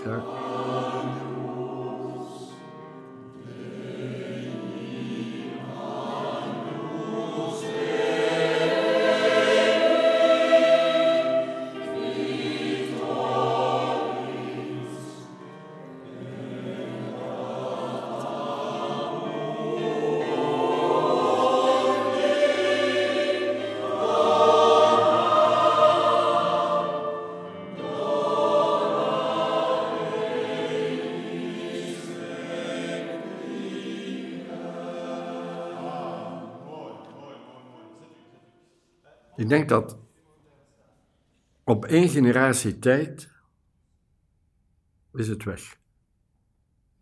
Dat 39.68 39.98
op 41.64 41.86
één 41.86 42.10
generatie 42.10 42.80
tijd 42.80 43.32
is 45.14 45.28
het 45.28 45.44
weg. 45.44 45.80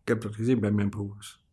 Ik 0.01 0.07
heb 0.07 0.21
dat 0.21 0.35
gezien 0.35 0.59
bij 0.59 0.71
mijn 0.71 0.89
broers. 0.89 1.43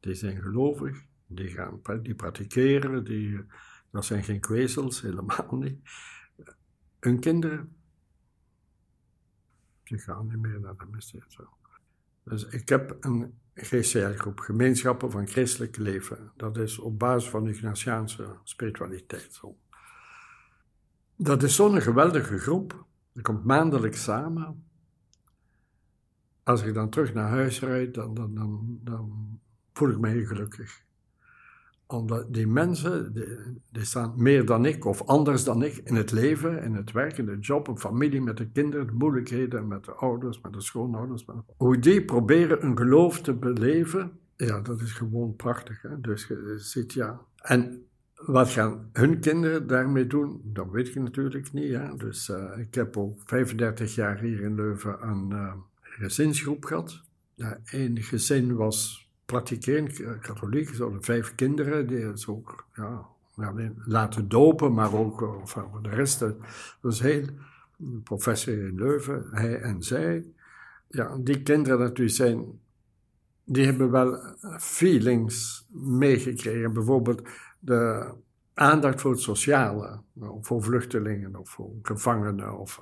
Die 0.00 0.14
zijn 0.14 0.42
gelovig, 0.42 1.04
die, 1.26 1.48
gaan, 1.48 1.80
die 2.02 2.14
praktикeren, 2.14 3.04
die, 3.04 3.44
dat 3.90 4.04
zijn 4.04 4.24
geen 4.24 4.40
kwezels, 4.40 5.00
helemaal 5.08 5.56
niet. 5.56 5.80
Hun 7.00 7.20
kinderen, 7.20 7.76
die 9.82 9.98
gaan 9.98 10.26
niet 10.26 10.38
meer 10.38 10.60
naar 10.60 10.76
de 10.76 10.86
mis. 10.86 11.14
Dus 12.22 12.44
ik 12.44 12.68
heb 12.68 12.96
een 13.04 13.38
GCR-groep, 13.54 14.38
Gemeenschappen 14.38 15.10
van 15.10 15.26
Christelijk 15.26 15.76
Leven. 15.76 16.32
Dat 16.36 16.56
is 16.56 16.78
op 16.78 16.98
basis 16.98 17.30
van 17.30 17.48
Ignatiaanse 17.48 18.36
spiritualiteit. 18.42 19.40
Dat 21.16 21.42
is 21.42 21.54
zo'n 21.54 21.80
geweldige 21.80 22.38
groep. 22.38 22.84
Die 23.12 23.22
komt 23.22 23.44
maandelijks 23.44 24.02
samen. 24.02 24.64
Als 26.42 26.62
ik 26.62 26.74
dan 26.74 26.90
terug 26.90 27.14
naar 27.14 27.28
huis 27.28 27.60
rijd, 27.60 27.94
dan, 27.94 28.14
dan, 28.14 28.34
dan, 28.34 28.78
dan 28.82 29.40
voel 29.72 29.90
ik 29.90 29.98
me 29.98 30.08
heel 30.08 30.26
gelukkig 30.26 30.84
omdat 31.94 32.34
die 32.34 32.46
mensen, 32.46 33.12
die, 33.72 33.84
staan 33.84 34.12
meer 34.16 34.46
dan 34.46 34.64
ik 34.64 34.84
of 34.84 35.02
anders 35.06 35.44
dan 35.44 35.62
ik 35.62 35.76
in 35.76 35.94
het 35.94 36.12
leven, 36.12 36.62
in 36.62 36.74
het 36.74 36.92
werk, 36.92 37.18
in 37.18 37.26
de 37.26 37.38
job, 37.38 37.68
een 37.68 37.78
familie, 37.78 38.20
met 38.20 38.36
de 38.36 38.50
kinderen, 38.50 38.86
de 38.86 38.92
moeilijkheden, 38.92 39.68
met 39.68 39.84
de 39.84 39.92
ouders, 39.92 40.40
met 40.40 40.52
de 40.52 40.60
schoonouders. 40.60 41.24
Hoe 41.56 41.78
die 41.78 42.04
proberen 42.04 42.64
een 42.64 42.78
geloof 42.78 43.20
te 43.20 43.34
beleven, 43.34 44.18
ja, 44.36 44.60
dat 44.60 44.80
is 44.80 44.92
gewoon 44.92 45.36
prachtig. 45.36 45.82
Hè? 45.82 46.00
Dus 46.00 46.26
je 46.26 46.54
ziet, 46.58 46.92
ja. 46.92 47.20
En 47.36 47.86
wat 48.14 48.48
gaan 48.48 48.88
hun 48.92 49.20
kinderen 49.20 49.66
daarmee 49.66 50.06
doen, 50.06 50.40
dat 50.44 50.70
weet 50.70 50.92
je 50.92 51.00
natuurlijk 51.00 51.52
niet. 51.52 51.98
Dus 51.98 52.28
uh, 52.28 52.58
ik 52.58 52.74
heb 52.74 52.96
ook 52.96 53.20
35 53.24 53.94
jaar 53.94 54.20
hier 54.20 54.40
in 54.40 54.54
Leuven 54.54 54.96
een 55.00 55.30
uh, 55.30 55.52
gezinsgroep 55.80 56.64
gehad. 56.64 57.02
Ja, 57.34 57.58
Eén 57.64 58.02
gezin 58.02 58.54
was 58.54 59.03
praktikeerend 59.24 60.20
katholiek, 60.20 60.76
hadden 60.76 61.02
vijf 61.02 61.34
kinderen, 61.34 61.86
die 61.86 62.18
ze 62.18 62.30
ook 62.30 62.66
ja, 62.74 63.06
laten 63.84 64.28
dopen, 64.28 64.72
maar 64.72 64.94
ook 64.94 65.22
eh, 65.22 65.44
voor 65.44 65.82
de 65.82 65.88
rest. 65.88 66.18
Dat 66.18 66.36
was 66.80 67.00
heel, 67.00 67.24
professor 68.04 68.58
in 68.58 68.74
Leuven, 68.74 69.28
hij 69.30 69.60
en 69.60 69.82
zij. 69.82 70.24
Ja, 70.88 71.16
die 71.20 71.42
kinderen 71.42 71.78
natuurlijk 71.78 72.16
zijn, 72.16 72.60
die 73.44 73.64
hebben 73.64 73.90
wel 73.90 74.36
feelings 74.58 75.66
meegekregen. 75.72 76.72
Bijvoorbeeld 76.72 77.22
de 77.58 78.12
aandacht 78.54 79.00
voor 79.00 79.10
het 79.10 79.20
sociale, 79.20 80.00
voor 80.40 80.62
vluchtelingen 80.62 81.36
of 81.36 81.50
voor 81.50 81.70
gevangenen 81.82 82.58
of 82.58 82.80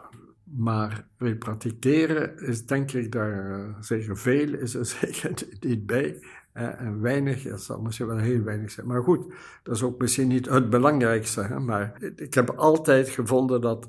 maar 0.57 1.07
we 1.17 1.37
praktикeren 1.37 2.39
is 2.39 2.67
denk 2.67 2.93
ik 2.93 3.13
daar 3.13 3.61
uh, 3.61 3.75
zeker 3.81 4.19
veel, 4.19 4.55
is 4.55 4.75
er 4.75 4.87
zeker 5.01 5.35
niet 5.61 5.87
bij. 5.87 6.23
En 6.53 7.01
weinig, 7.01 7.43
dat 7.43 7.63
zal 7.63 7.81
misschien 7.81 8.07
wel 8.07 8.17
heel 8.17 8.43
weinig 8.43 8.71
zijn. 8.71 8.87
Maar 8.87 9.03
goed, 9.03 9.35
dat 9.63 9.75
is 9.75 9.83
ook 9.83 10.01
misschien 10.01 10.29
niet 10.29 10.49
het 10.49 10.71
belangrijkste. 10.71 11.43
Hè? 11.43 11.61
Maar 11.61 12.03
ik 12.17 12.35
heb 12.35 12.51
altijd 12.51 13.09
gevonden 13.09 13.61
dat, 13.61 13.89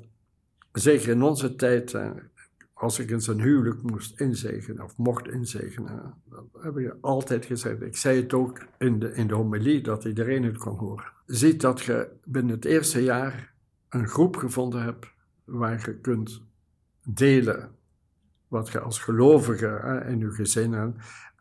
zeker 0.72 1.08
in 1.08 1.22
onze 1.22 1.56
tijd, 1.56 1.96
als 2.74 2.98
ik 2.98 3.10
in 3.10 3.20
zijn 3.20 3.40
huwelijk 3.40 3.82
moest 3.82 4.20
inzegenen 4.20 4.84
of 4.84 4.96
mocht 4.96 5.28
inzegenen, 5.28 6.14
dat 6.30 6.44
heb 6.62 6.76
ik 6.76 6.94
altijd 7.00 7.44
gezegd. 7.44 7.82
Ik 7.82 7.96
zei 7.96 8.20
het 8.20 8.32
ook 8.32 8.66
in 8.78 8.98
de, 8.98 9.14
in 9.14 9.26
de 9.26 9.34
homilie, 9.34 9.80
dat 9.80 10.04
iedereen 10.04 10.42
het 10.42 10.58
kon 10.58 10.76
horen. 10.76 11.12
Ziet 11.26 11.60
dat 11.60 11.80
je 11.80 12.08
binnen 12.24 12.54
het 12.54 12.64
eerste 12.64 13.02
jaar 13.02 13.52
een 13.88 14.08
groep 14.08 14.36
gevonden 14.36 14.82
hebt 14.82 15.06
waar 15.44 15.82
je 15.86 15.94
kunt 15.94 16.42
delen 17.04 17.70
wat 18.48 18.68
je 18.68 18.80
als 18.80 18.98
gelovige 18.98 19.66
hè, 19.82 20.06
in 20.06 20.18
je 20.18 20.30
gezin 20.30 20.72
hebt. 20.72 20.98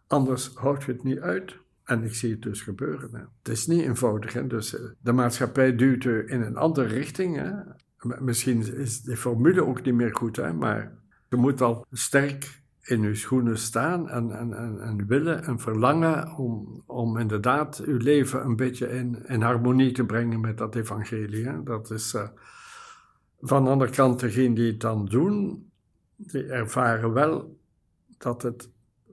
Anders 0.08 0.52
houdt 0.56 0.84
je 0.84 0.91
het 0.91 1.04
niet 1.04 1.19
uit. 1.19 1.62
En 1.84 2.04
ik 2.04 2.15
zie 2.15 2.32
het 2.32 2.41
dus 2.41 2.62
gebeuren. 2.62 3.10
Hè. 3.12 3.19
Het 3.19 3.47
is 3.47 3.67
niet 3.67 3.82
eenvoudig. 3.82 4.34
Hè. 4.34 4.47
Dus, 4.47 4.76
eh, 4.76 4.86
de 4.99 5.12
maatschappij 5.12 5.76
duwt 5.76 6.04
je 6.04 6.23
in 6.26 6.41
een 6.41 6.58
andere 6.58 6.88
richting. 6.88 7.36
Hè. 7.36 7.52
Misschien 8.19 8.76
is 8.76 9.02
de 9.02 9.17
formule 9.17 9.65
ook 9.65 9.84
niet 9.84 9.93
meer 9.93 10.15
goed, 10.15 10.36
hè, 10.36 10.54
maar 10.54 10.91
je 11.30 11.36
moet 11.36 11.62
al 11.62 11.86
sterk 11.91 12.62
in 12.82 13.02
je 13.02 13.15
schoenen 13.15 13.58
staan 13.58 14.10
en, 14.10 14.32
en, 14.32 14.54
en, 14.54 14.82
en 14.82 15.06
willen 15.08 15.43
en 15.43 15.60
verlangen 15.60 16.36
om, 16.36 16.84
om 16.86 17.17
inderdaad 17.17 17.82
je 17.86 17.93
leven 17.93 18.45
een 18.45 18.56
beetje 18.56 18.89
in, 18.89 19.26
in 19.28 19.41
harmonie 19.41 19.91
te 19.91 20.06
brengen 20.06 20.39
met 20.39 20.58
dat 20.58 20.76
evangelie. 20.76 21.45
Hè. 21.45 21.63
Dat 21.63 21.91
is... 21.91 22.13
Uh, 22.13 22.28
van 23.43 23.63
de 23.63 23.69
andere 23.69 23.91
kant, 23.91 24.19
degenen 24.19 24.53
die 24.53 24.71
het 24.71 24.79
dan 24.79 25.06
doen, 25.06 25.65
die 26.15 26.45
ervaren 26.45 27.13
wel 27.13 27.58
dat 28.17 28.41
het 28.41 28.69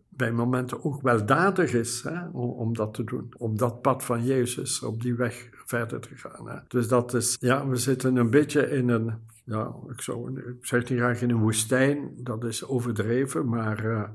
bij 0.09 0.33
momenten 0.33 0.85
ook 0.85 1.03
weldadig 1.03 1.73
is 1.73 2.03
hè, 2.03 2.29
om, 2.29 2.51
om, 2.51 2.75
dat 2.75 2.95
te 2.95 3.05
doen. 3.05 3.35
Op 3.37 3.59
dat 3.59 3.83
pad 3.83 4.05
van 4.05 4.25
Jezus, 4.25 4.83
op 4.83 5.03
die 5.03 5.15
weg 5.15 5.49
verder 5.53 6.01
te 6.01 6.17
gaan. 6.17 6.49
Hè. 6.49 6.59
Dus 6.69 6.89
dat 6.89 7.15
is, 7.15 7.37
ja, 7.41 7.69
we 7.69 7.77
zitten 7.77 8.17
een 8.17 8.31
beetje 8.31 8.71
in 8.71 8.89
een, 8.89 9.15
ja, 9.45 9.75
ik, 9.89 10.01
zou, 10.01 10.43
zeg 10.61 10.89
niet 10.89 10.99
graag 10.99 11.23
in 11.23 11.31
een 11.31 11.41
woestijn, 11.41 12.11
dat 12.17 12.45
is 12.45 12.65
overdreven, 12.65 13.49
maar 13.49 13.85
uh, 13.85 14.09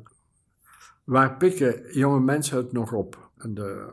waar 1.04 1.38
pikken 1.38 1.82
jonge 1.92 2.20
mensen 2.20 2.58
het 2.58 2.72
nog 2.72 2.92
op? 2.92 3.30
En 3.38 3.54
de 3.54 3.90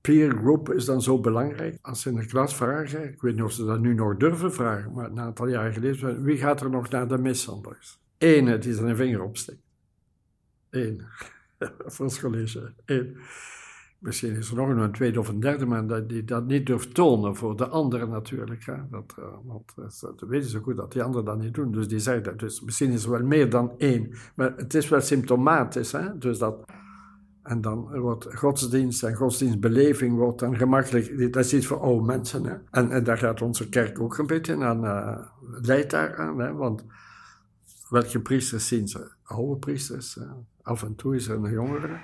peer 0.00 0.30
group 0.30 0.72
is 0.72 0.84
dan 0.84 1.02
zo 1.02 1.20
belangrijk. 1.20 1.78
Als 1.82 2.02
ze 2.02 2.08
in 2.08 2.16
de 2.16 2.26
klas 2.26 2.56
vragen, 2.56 3.12
ik 3.12 3.20
weet 3.20 3.34
niet 3.34 3.42
of 3.42 3.52
ze 3.52 3.64
dat 3.64 3.80
nu 3.80 3.94
nog 3.94 4.16
durven 4.16 4.52
vragen, 4.52 4.92
maar 4.92 5.10
een 5.10 5.20
aantal 5.20 5.48
jaar 5.48 5.72
geleden, 5.72 6.22
wie 6.22 6.36
gaat 6.36 6.60
er 6.60 6.70
nog 6.70 6.88
naar 6.88 7.08
de 7.08 7.18
mishandelaars? 7.18 7.98
Ene 8.18 8.58
die 8.58 8.74
zijn 8.74 8.96
vinger 8.96 9.22
opsteekt. 9.22 9.62
Eén. 10.70 11.06
Voor 11.86 12.06
het 12.06 12.20
college. 12.20 12.72
Eén. 12.84 13.16
Misschien 13.98 14.36
is 14.36 14.50
er 14.50 14.56
nog 14.56 14.68
een 14.68 14.92
tweede 14.92 15.18
of 15.18 15.28
een 15.28 15.40
derde 15.40 15.66
man 15.66 16.04
die 16.06 16.24
dat 16.24 16.46
niet 16.46 16.66
durft 16.66 16.94
tonen 16.94 17.36
voor 17.36 17.56
de 17.56 17.68
anderen 17.68 18.08
natuurlijk. 18.08 18.64
Hè. 18.64 18.74
Dat, 18.90 19.14
uh, 19.18 19.24
want 19.44 19.74
dat 20.00 20.20
weten 20.28 20.50
ze 20.50 20.58
goed 20.58 20.76
dat 20.76 20.92
die 20.92 21.02
anderen 21.02 21.24
dat 21.24 21.38
niet 21.38 21.54
doen. 21.54 21.72
Dus 21.72 21.88
die 21.88 21.98
zeggen 21.98 22.22
dat. 22.22 22.38
Dus 22.38 22.60
misschien 22.60 22.90
is 22.90 23.04
er 23.04 23.10
wel 23.10 23.22
meer 23.22 23.50
dan 23.50 23.72
één. 23.78 24.12
Maar 24.34 24.56
het 24.56 24.74
is 24.74 24.88
wel 24.88 25.00
symptomatisch. 25.00 25.92
Hè. 25.92 26.18
Dus 26.18 26.38
dat, 26.38 26.64
en 27.48 27.60
dan 27.60 28.00
wordt 28.00 28.26
godsdienst 28.34 29.02
en 29.02 29.14
godsdienstbeleving 29.14 30.16
wordt 30.16 30.38
dan 30.38 30.56
gemakkelijk. 30.56 31.32
Dat 31.32 31.44
is 31.44 31.54
iets 31.54 31.66
voor 31.66 31.80
oude 31.80 32.06
mensen. 32.06 32.62
En, 32.70 32.90
en 32.90 33.04
daar 33.04 33.18
gaat 33.18 33.42
onze 33.42 33.68
kerk 33.68 34.00
ook 34.00 34.18
een 34.18 34.26
beetje 34.26 34.64
aan, 34.64 34.84
uh, 34.84 35.18
leidt 35.62 35.90
daar 35.90 36.16
aan. 36.16 36.38
Hè. 36.38 36.52
Want 36.52 36.84
welke 37.88 38.20
priesters 38.20 38.68
zien 38.68 38.88
ze? 38.88 39.10
Oude 39.24 39.58
priesters. 39.58 40.16
Uh, 40.16 40.24
af 40.62 40.82
en 40.82 40.94
toe 40.94 41.16
is 41.16 41.28
er 41.28 41.44
een 41.44 41.50
jongere. 41.50 42.00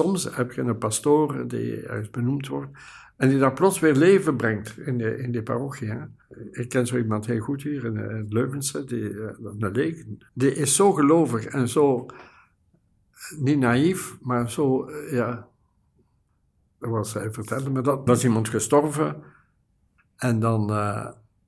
Soms 0.00 0.36
heb 0.36 0.52
je 0.52 0.60
een 0.60 0.78
pastoor 0.78 1.48
die 1.48 1.82
ergens 1.82 2.10
benoemd 2.10 2.48
wordt 2.48 2.78
en 3.16 3.28
die 3.28 3.38
daar 3.38 3.52
plots 3.52 3.78
weer 3.80 3.94
leven 3.94 4.36
brengt 4.36 4.78
in 4.78 4.98
de, 4.98 5.18
in 5.18 5.32
de 5.32 5.42
parochie. 5.42 5.88
Hè. 5.88 5.98
Ik 6.50 6.68
ken 6.68 6.86
zo 6.86 6.96
iemand 6.96 7.26
heel 7.26 7.40
goed 7.40 7.62
hier 7.62 7.84
in, 7.84 7.96
in 7.96 8.26
Leuvense, 8.28 8.84
die, 8.84 9.20
een 9.20 9.70
leek, 9.72 10.06
die 10.34 10.54
is 10.54 10.76
zo 10.76 10.92
gelovig 10.92 11.44
en 11.44 11.68
zo, 11.68 12.06
niet 13.38 13.58
naïef, 13.58 14.18
maar 14.22 14.50
zo, 14.50 14.90
ja, 14.90 15.48
dat 16.78 16.90
was 16.90 17.14
hij 17.14 17.32
vertelde 17.32 17.70
me 17.70 17.80
dat, 17.80 18.06
dat 18.06 18.16
is 18.16 18.24
iemand 18.24 18.48
gestorven 18.48 19.22
en 20.16 20.40
dan 20.40 20.70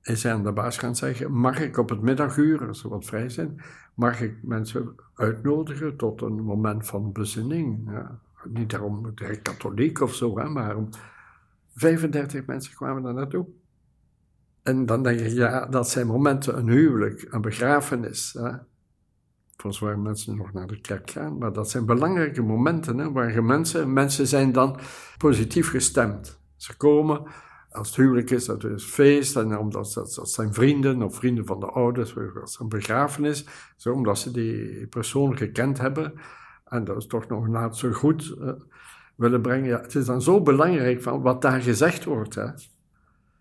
is 0.03 0.23
hij 0.23 0.33
aan 0.33 0.45
de 0.45 0.53
baas 0.53 0.79
gaan 0.79 0.97
zeggen, 0.97 1.33
mag 1.33 1.61
ik 1.61 1.79
op 1.79 1.89
het 1.89 2.03
middaguur, 2.03 2.69
als 2.69 2.85
er 2.85 2.89
wat 2.89 3.05
vrij 3.05 3.29
zijn, 3.29 3.61
mag 3.95 4.21
ik 4.21 4.43
mensen 4.43 4.95
uitnodigen 5.15 5.97
tot 5.97 6.23
een 6.23 6.43
moment 6.43 6.87
van 6.87 7.13
bezinning. 7.13 7.91
Ja 7.91 8.21
niet 8.49 8.71
daarom 8.71 9.15
katholiek 9.43 10.01
of 10.01 10.15
zo, 10.15 10.39
hè, 10.39 10.49
maar 10.49 10.77
om 10.77 10.89
35 11.75 12.47
mensen 12.47 12.75
kwamen 12.75 13.03
daar 13.03 13.15
naartoe. 13.15 13.47
En 14.63 14.87
dan 14.87 15.03
denk 15.03 15.19
je, 15.19 15.35
ja, 15.35 15.67
dat 15.67 15.89
zijn 15.89 16.07
momenten, 16.07 16.59
een 16.59 16.69
huwelijk, 16.69 17.27
een 17.31 17.41
begrafenis. 17.41 18.33
Hè. 18.33 18.51
Voor 19.57 19.75
zover 19.75 19.99
mensen 19.99 20.37
nog 20.37 20.53
naar 20.53 20.67
de 20.67 20.81
kerk 20.81 21.11
gaan. 21.11 21.39
Maar 21.39 21.53
dat 21.53 21.71
zijn 21.71 21.87
belangrijke 21.87 22.43
momenten 22.43 22.99
hè, 22.99 23.13
waar 23.13 23.45
mensen, 23.45 23.93
mensen 23.93 24.27
zijn 24.27 24.53
dan 24.53 24.79
positief 25.19 25.71
gestemd. 25.71 26.41
Ze 26.57 26.77
komen, 26.77 27.23
als 27.71 27.89
het 27.89 27.97
huwelijk 27.97 28.31
is, 28.31 28.45
dat 28.45 28.65
is 28.65 28.85
feest. 28.85 29.37
En 29.37 29.59
omdat 29.59 29.93
dat, 29.95 30.15
dat 30.15 30.31
zijn 30.31 30.55
vrienden 30.55 31.03
of 31.03 31.15
vrienden 31.15 31.47
van 31.47 31.61
de 31.61 31.67
ouders, 31.67 32.15
dat 32.15 32.49
is 32.49 32.59
een 32.59 32.69
begrafenis. 32.69 33.47
Zo, 33.77 33.93
omdat 33.93 34.19
ze 34.19 34.31
die 34.31 34.87
persoon 34.87 35.37
gekend 35.37 35.79
hebben 35.79 36.15
en 36.73 36.85
dat 36.85 36.97
is 36.97 37.07
toch 37.07 37.29
nog 37.29 37.47
laat 37.47 37.77
zo 37.77 37.91
goed 37.91 38.37
uh, 38.41 38.53
willen 39.17 39.43
brengen. 39.43 39.69
Ja, 39.69 39.81
het 39.81 39.95
is 39.95 40.05
dan 40.05 40.23
zo 40.23 40.43
belangrijk 40.43 41.03
van 41.03 41.23
wat 41.23 41.43
daar 41.43 41.61
gezegd 41.61 42.05
wordt. 42.05 42.35
Hè. 42.35 42.47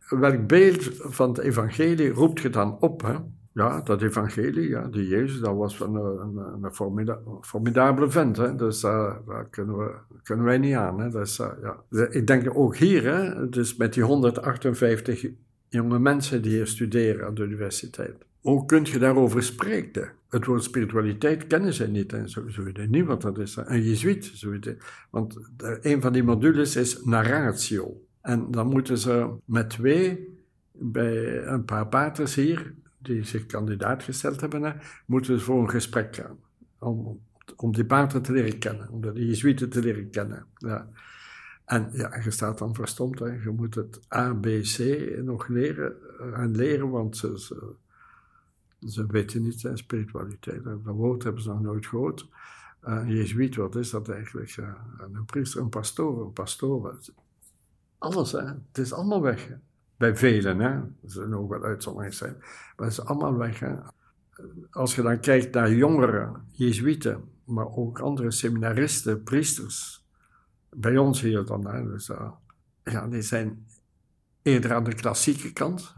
Welk 0.10 0.48
beeld 0.48 0.90
van 0.94 1.30
het 1.30 1.38
evangelie 1.38 2.10
roept 2.10 2.40
je 2.40 2.50
dan 2.50 2.78
op? 2.80 3.02
Hè? 3.02 3.16
Ja, 3.54 3.82
dat 3.82 4.02
evangelie, 4.02 4.70
ja, 4.70 4.88
die 4.88 5.08
Jezus, 5.08 5.40
dat 5.40 5.56
was 5.56 5.80
een, 5.80 5.96
een, 5.96 6.38
een 6.62 6.74
formida 6.74 7.20
formidabele 7.42 8.10
vent. 8.10 8.38
Hè? 8.38 8.56
Dus 8.56 8.84
uh, 8.84 9.16
daar 9.28 9.48
kunnen, 9.50 9.78
we, 9.78 9.92
kunnen 10.24 10.46
wij 10.46 10.58
niet 10.58 10.76
aan. 10.76 11.00
Hè? 11.00 11.10
Dus, 11.10 11.40
uh, 11.40 11.48
ja. 11.62 12.08
Ik 12.10 12.28
denk 12.28 12.58
ook 12.58 12.76
hier, 12.76 13.04
hè, 13.04 13.50
dus 13.50 13.76
met 13.76 13.94
die 13.94 14.04
158 14.04 15.26
jonge 15.68 16.00
mensen 16.00 16.42
die 16.42 16.52
hier 16.52 16.68
studeren 16.68 17.26
aan 17.26 17.34
de 17.34 17.44
universiteit. 17.44 18.26
Hoe 18.42 18.66
kun 18.66 18.86
je 18.86 19.00
daarover 19.00 19.44
spreken? 19.44 20.12
Het 20.30 20.46
woord 20.46 20.64
spiritualiteit 20.64 21.48
kennen 21.48 21.74
zij 21.74 21.88
niet. 21.88 22.14
En 22.14 22.30
ze, 22.30 22.46
ze 22.50 22.64
weten 22.64 22.90
niet 22.90 23.06
wat 23.06 23.22
dat 23.22 23.38
is. 23.38 23.56
Een 23.56 23.84
jezuïet. 23.84 24.76
Want 25.10 25.38
een 25.82 26.02
van 26.02 26.14
die 26.14 26.24
modules 26.24 26.76
is 26.76 27.04
narratio. 27.04 28.06
En 28.22 28.52
dan 28.52 28.68
moeten 28.68 28.98
ze 28.98 29.30
met 29.46 29.70
twee, 29.70 30.30
bij 30.72 31.46
een 31.46 31.66
paar 31.66 31.88
paters 31.88 32.36
hier, 32.36 32.74
die 32.98 33.24
zich 33.24 33.46
kandidaat 33.46 34.04
gesteld 34.04 34.42
hebben, 34.42 34.82
moeten 35.06 35.40
ze 35.40 35.46
voor 35.46 35.62
een 35.62 35.70
gesprek 35.70 36.16
gaan. 36.16 36.38
Om, 36.80 37.20
om 37.56 37.74
die 37.74 37.86
pater 37.86 38.22
te 38.22 38.32
leren 38.32 38.58
kennen, 38.58 38.90
om 38.90 39.02
de 39.02 39.26
jezuïeten 39.26 39.70
te 39.70 39.82
leren 39.82 40.10
kennen. 40.10 40.46
Ja. 40.58 40.88
En 41.66 41.90
ja, 41.92 42.20
je 42.24 42.32
staat 42.32 42.58
dan 42.58 42.76
verstomd. 42.76 43.20
Hè. 43.20 43.26
Je 43.26 43.50
moet 43.50 43.76
het 43.76 44.00
A, 44.16 44.34
B, 44.34 44.46
C 44.46 44.80
nog 45.24 45.48
leren 45.48 45.94
en 46.34 46.56
leren, 46.56 46.90
want 46.90 47.18
ze 47.18 47.40
ze 47.40 47.74
weten 49.08 49.42
niet, 49.42 49.62
hè, 49.62 49.78
spiritualiteit. 49.78 50.64
Dat 50.64 50.80
woord 50.84 51.24
hebben 51.24 51.42
ze 51.42 51.50
nog 51.50 51.62
nooit 51.62 51.86
gehoord. 51.86 52.28
Uh, 52.88 52.94
een 52.94 53.08
jezuïet, 53.08 53.56
wat 53.56 53.76
is 53.76 53.90
dat 53.90 54.10
eigenlijk? 54.10 54.58
Uh, 54.58 54.74
een 55.14 55.26
priester, 55.26 55.62
een 55.62 55.70
pastoor, 55.70 56.26
een 56.26 56.34
pastoor. 56.34 57.00
Alles, 57.98 58.32
hè. 58.32 58.40
Het 58.42 58.78
is 58.78 58.94
allemaal 58.94 59.22
weg. 59.22 59.50
Bij 59.98 60.16
velen, 60.16 60.60
hè. 60.60 60.70
Er 60.70 60.92
zullen 61.02 61.38
ook 61.38 61.50
wel 61.50 61.64
uitzonderingen 61.64 62.16
zijn. 62.16 62.36
Maar 62.40 62.88
het 62.88 62.92
is 62.92 63.06
allemaal 63.06 63.38
weg. 63.38 63.64
Als 64.72 64.96
je 64.96 65.02
dan 65.02 65.20
kijkt 65.20 65.54
naar 65.54 65.74
jongeren, 65.74 66.46
jezuïeten, 66.52 67.24
maar 67.44 67.76
ook 67.76 68.00
andere 68.00 68.32
seminaristen, 68.32 69.24
priesters. 69.24 70.06
Bij 70.70 70.98
ons 70.98 71.22
hier 71.22 71.46
dan, 71.46 71.68
hè. 71.68 71.88
Dus, 71.88 72.10
uh, 72.10 72.32
ja, 72.84 73.08
die 73.08 73.22
zijn 73.22 73.66
eerder 74.42 74.74
aan 74.74 74.84
de 74.84 74.96
klassieke 74.96 75.54
kant. 75.54 75.96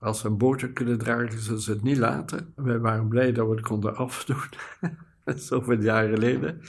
Als 0.00 0.20
ze 0.20 0.26
een 0.26 0.36
bootje 0.36 0.72
kunnen 0.72 0.98
dragen, 0.98 1.40
zullen 1.40 1.60
ze 1.60 1.70
het 1.70 1.82
niet 1.82 1.98
laten. 1.98 2.52
Wij 2.54 2.78
waren 2.78 3.08
blij 3.08 3.32
dat 3.32 3.48
we 3.48 3.54
het 3.54 3.64
konden 3.64 3.96
afdoen. 3.96 4.36
Zoveel 5.24 5.80
jaar 5.80 6.08
geleden. 6.08 6.60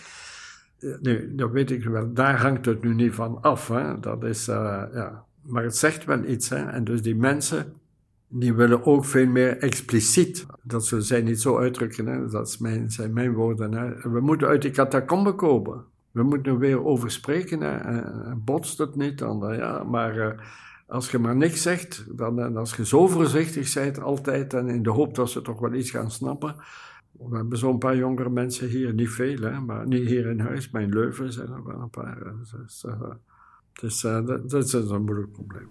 Nu, 1.02 1.36
dat 1.36 1.52
weet 1.52 1.72
ik 1.72 1.84
wel. 1.84 2.14
Daar 2.14 2.42
hangt 2.42 2.66
het 2.66 2.84
nu 2.84 2.94
niet 2.94 3.14
van 3.14 3.42
af. 3.42 3.68
Hè. 3.68 4.00
Dat 4.00 4.24
is, 4.24 4.48
uh, 4.48 4.84
ja. 4.94 5.24
Maar 5.42 5.64
het 5.64 5.78
zegt 5.78 6.06
wel 6.06 6.24
iets. 6.24 6.50
Hè. 6.50 6.66
En 6.66 6.84
dus 6.84 7.02
die 7.02 7.16
mensen, 7.16 7.74
die 8.28 8.54
willen 8.54 8.86
ook 8.86 9.06
veel 9.06 9.28
meer 9.28 9.58
expliciet. 9.58 10.46
Dat 10.64 10.86
zullen 10.86 11.04
zij 11.04 11.22
niet 11.22 11.42
zo 11.42 11.58
uitdrukken. 11.58 12.06
Hè. 12.06 12.30
Dat 12.30 12.58
mijn, 12.60 12.92
zijn 12.92 13.14
mijn 13.14 13.34
woorden. 13.34 13.72
We 14.12 14.20
moeten 14.20 14.48
uit 14.48 14.62
die 14.62 14.72
catacomben 14.72 15.36
komen. 15.36 15.84
We 16.12 16.24
moeten 16.24 16.52
er 16.52 16.60
weer 16.60 16.86
over 16.86 17.12
spreken. 17.12 17.62
Hè. 17.62 17.78
En, 17.78 18.42
botst 18.46 18.78
het 18.78 18.96
niet 18.96 19.18
dan. 19.18 19.56
Ja, 19.56 19.84
maar... 19.84 20.44
als 20.92 21.12
je 21.12 21.20
maar 21.20 21.36
niks 21.36 21.62
zegt, 21.62 22.18
dan, 22.18 22.40
en 22.40 22.58
als 22.58 22.76
je 22.76 22.86
zo 22.86 23.08
voorzichtig 23.08 23.74
bent 23.74 24.02
altijd 24.02 24.54
en 24.54 24.70
in 24.70 24.84
de 24.84 24.90
hoop 24.90 25.16
dat 25.16 25.30
ze 25.30 25.42
toch 25.42 25.60
wel 25.60 25.74
iets 25.74 25.90
gaan 25.90 26.12
snappen. 26.12 26.56
We 27.12 27.36
hebben 27.36 27.58
zo'n 27.58 27.78
paar 27.78 27.98
jongere 27.98 28.30
mensen 28.30 28.68
hier, 28.68 28.94
niet 28.94 29.10
veel, 29.10 29.42
hè, 29.42 29.60
maar 29.60 29.88
niet 29.88 30.08
hier 30.08 30.26
in 30.26 30.40
huis, 30.40 30.70
maar 30.70 30.82
in 30.82 30.90
Leuven 30.90 31.34
zijn 31.34 31.52
er 31.52 31.66
wel 31.66 31.80
een 31.80 31.90
paar. 31.90 32.34
Dus, 32.58 32.84
uh, 32.84 33.12
dus 33.74 34.04
uh, 34.04 34.26
dat, 34.26 34.50
dat 34.50 34.64
is 34.64 34.74
een 34.74 35.04
moeilijk 35.04 35.32
probleem. 35.32 35.68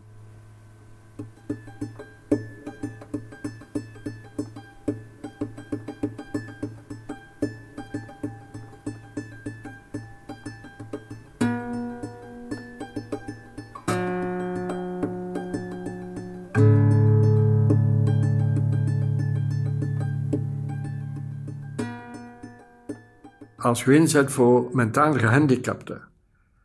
Als 23.70 23.84
je 23.84 23.94
inzet 23.94 24.32
voor 24.32 24.68
mentaal 24.72 25.12
gehandicapten, 25.12 26.08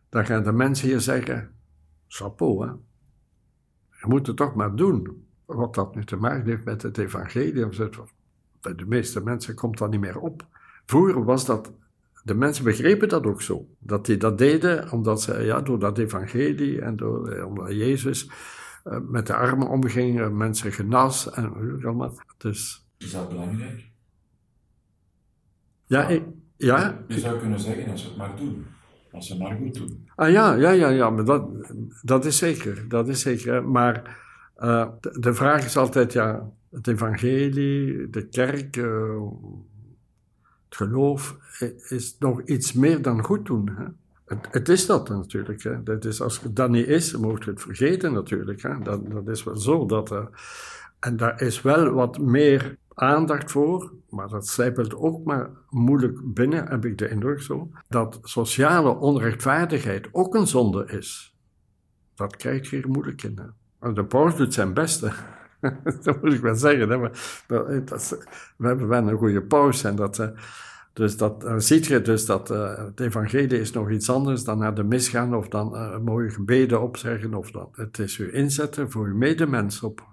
dan 0.10 0.26
gaan 0.26 0.44
de 0.44 0.52
mensen 0.52 0.88
hier 0.88 1.00
zeggen: 1.00 1.52
chapeau, 2.08 2.66
hè. 2.66 2.72
Je 4.02 4.08
moet 4.08 4.28
het 4.28 4.38
toch 4.38 4.56
maar 4.56 4.76
doen. 4.76 5.28
Wat 5.46 5.76
dat 5.76 5.96
nu 5.96 6.06
te 6.06 6.16
maken 6.16 6.46
heeft 6.46 6.64
met 6.64 6.82
het 6.82 6.98
evangelie, 6.98 7.68
bij 8.62 8.76
de 8.76 8.86
meeste 8.86 9.24
mensen 9.24 9.56
komt 9.56 9.78
dat 9.78 9.90
niet 9.90 10.00
meer 10.00 10.20
op. 10.20 10.48
Vroeger 10.86 11.24
was 11.24 11.46
dat, 11.46 11.72
de 12.24 12.36
mensen 12.36 12.64
begrepen 12.64 13.10
dat 13.10 13.26
ook 13.26 13.42
zo. 13.42 13.68
Dat 13.80 14.06
die 14.06 14.18
dat 14.18 14.38
deden 14.38 14.92
omdat 14.92 15.22
ze, 15.22 15.42
ja, 15.42 15.62
door 15.62 15.80
dat 15.80 15.98
evangelie 15.98 16.82
en 16.82 16.96
door, 16.96 17.28
eh, 17.28 17.46
omdat 17.46 17.72
Jezus 17.72 18.30
uh, 18.86 19.00
met 19.00 19.28
de 19.28 19.36
armen 19.36 19.70
omging, 19.70 20.30
mensen 20.30 20.72
genas 20.72 21.32
en 21.32 21.54
allemaal. 21.84 22.20
Dus, 22.38 22.88
Is 22.98 23.12
dat 23.12 23.30
belangrijk? 23.30 23.92
Ja, 25.86 26.08
ik, 26.08 26.24
ja? 26.58 26.98
Je 27.08 27.20
zou 27.20 27.40
kunnen 27.40 27.60
zeggen, 27.60 27.92
als 27.92 28.02
ze 28.02 28.08
het 28.08 28.18
maar 28.18 28.36
doen. 28.36 28.66
Als 29.12 29.28
ze 29.28 29.38
maar 29.38 29.56
goed 29.56 29.74
doen. 29.74 30.08
Ah 30.16 30.32
ja, 30.32 30.54
ja, 30.54 30.70
ja, 30.72 30.90
ja 30.90 31.10
maar 31.10 31.26
dat, 31.26 31.48
dat 32.02 32.26
is 32.26 32.38
zeker. 32.38 32.86
Dat 32.88 33.08
is 33.08 33.22
zeker. 33.22 33.68
Maar 33.68 34.18
uh, 34.60 34.88
de, 35.20 35.34
vraag 35.34 35.66
is 35.66 35.78
altijd, 35.78 36.14
ja, 36.14 36.52
het 36.72 36.88
evangelie, 36.88 38.10
de 38.10 38.28
kerk, 38.28 38.76
uh, 38.76 39.22
het 40.66 40.76
geloof, 40.76 41.38
is 41.90 42.16
nog 42.20 42.42
iets 42.42 42.74
meer 42.74 43.02
dan 43.02 43.24
goed 43.24 43.46
doen. 43.46 43.70
Hè? 43.76 43.86
Het, 44.26 44.48
het, 44.52 44.70
is 44.70 44.86
dat 44.86 45.10
natuurlijk. 45.10 45.64
Hè? 45.64 45.84
Dat 45.84 46.06
is, 46.06 46.22
als 46.22 46.42
het 46.42 46.56
dat 46.56 46.70
niet 46.70 46.88
is, 46.88 47.18
mocht 47.18 47.44
je 47.44 47.50
het 47.50 47.62
vergeten 47.62 48.14
natuurlijk. 48.14 48.62
Hè? 48.62 48.80
Dat, 48.80 49.12
dat 49.12 49.28
is 49.28 49.44
wel 49.44 49.58
zo. 49.58 49.86
Dat, 49.86 50.12
uh, 50.12 50.26
en 51.00 51.18
daar 51.18 51.42
is 51.42 51.62
wel 51.62 51.90
wat 51.90 52.20
meer 52.20 52.78
aandacht 52.96 53.52
voor, 53.52 53.94
maar 54.10 54.28
dat 54.28 54.48
slijpelt 54.48 54.96
ook 54.96 55.24
maar 55.24 55.50
moeilijk 55.70 56.34
binnen, 56.34 56.68
heb 56.68 56.86
ik 56.86 56.98
de 56.98 57.10
indruk 57.10 57.42
zo, 57.42 57.70
dat 57.88 58.20
sociale 58.24 58.90
onrechtvaardigheid 58.90 60.08
ook 60.12 60.36
een 60.36 60.48
zonde 60.48 60.86
is. 60.86 61.36
Dat 62.16 62.36
krijgt 62.36 62.68
hier 62.68 62.90
moeilijk 62.90 63.24
in. 63.24 63.40
De 63.94 64.06
paus 64.06 64.36
doet 64.36 64.54
zijn 64.54 64.74
beste. 64.74 65.12
dat 66.04 66.22
moet 66.22 66.34
ik 66.34 66.42
wel 66.42 66.56
zeggen. 66.56 67.12
Dat, 67.86 68.18
we 68.58 68.68
hebben 68.68 68.88
wel 68.88 69.08
een 69.08 69.18
goede 69.18 69.42
paus 69.42 69.84
en 69.84 69.96
dat... 69.96 70.20
Uh, 70.20 70.28
dus 70.96 71.18
dat 71.18 71.44
uh, 71.44 71.54
ziet 71.58 71.86
je 71.86 72.02
dus 72.02 72.26
dat 72.26 72.52
uh, 72.52 72.78
het 72.78 73.00
evangelie 73.00 73.60
is 73.60 73.72
nog 73.72 73.92
iets 73.92 74.10
anders 74.10 74.44
dan 74.44 74.58
naar 74.58 74.76
de 74.76 74.84
mis 74.84 75.10
gaan 75.10 75.36
of 75.36 75.48
dan 75.48 75.74
uh, 75.74 75.98
mooie 75.98 76.30
gebeden 76.30 76.82
opzeggen 76.82 77.34
of 77.34 77.52
dat. 77.52 77.70
Het 77.72 78.00
is 78.00 78.18
u 78.18 78.34
inzetten 78.34 78.92
voor 78.92 79.06
uw 79.06 79.16
medemens 79.16 79.82
op 79.82 80.04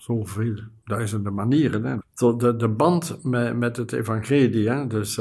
zoveel 0.00 0.58
duizenden 0.84 1.34
manieren. 1.34 1.84
Hè. 1.84 1.96
De, 2.36 2.56
de 2.56 2.68
band 2.68 3.24
met, 3.24 3.56
met 3.56 3.76
het 3.76 3.92
evangelie 3.92 4.68
hè, 4.68 4.86
dus, 4.86 5.18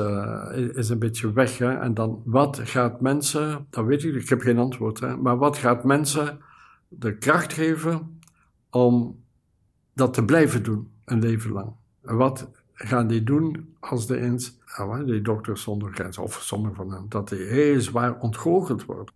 is 0.73 0.89
een 0.89 0.99
beetje 0.99 1.33
weg. 1.33 1.57
Hè. 1.57 1.73
En 1.73 1.93
dan 1.93 2.21
wat 2.25 2.59
gaat 2.63 3.01
mensen, 3.01 3.65
dat 3.69 3.85
weet 3.85 4.03
ik, 4.03 4.15
ik 4.15 4.29
heb 4.29 4.41
geen 4.41 4.57
antwoord, 4.57 4.99
hè, 4.99 5.17
maar 5.17 5.37
wat 5.37 5.57
gaat 5.57 5.83
mensen 5.83 6.39
de 6.87 7.17
kracht 7.17 7.53
geven 7.53 8.19
om 8.69 9.23
dat 9.93 10.13
te 10.13 10.25
blijven 10.25 10.63
doen, 10.63 10.91
een 11.05 11.19
leven 11.19 11.51
lang? 11.51 11.71
En 12.03 12.15
wat 12.15 12.49
gaan 12.73 13.07
die 13.07 13.23
doen 13.23 13.75
als 13.79 14.07
de 14.07 14.19
eens, 14.19 14.57
die 15.05 15.21
dokters 15.21 15.61
zonder 15.61 15.93
grens, 15.93 16.17
of 16.17 16.41
sommigen 16.41 16.75
van 16.75 16.91
hen, 16.91 17.05
dat 17.09 17.29
die 17.29 17.39
heel 17.39 17.81
zwaar 17.81 18.19
ontgoocheld 18.19 18.85
worden. 18.85 19.13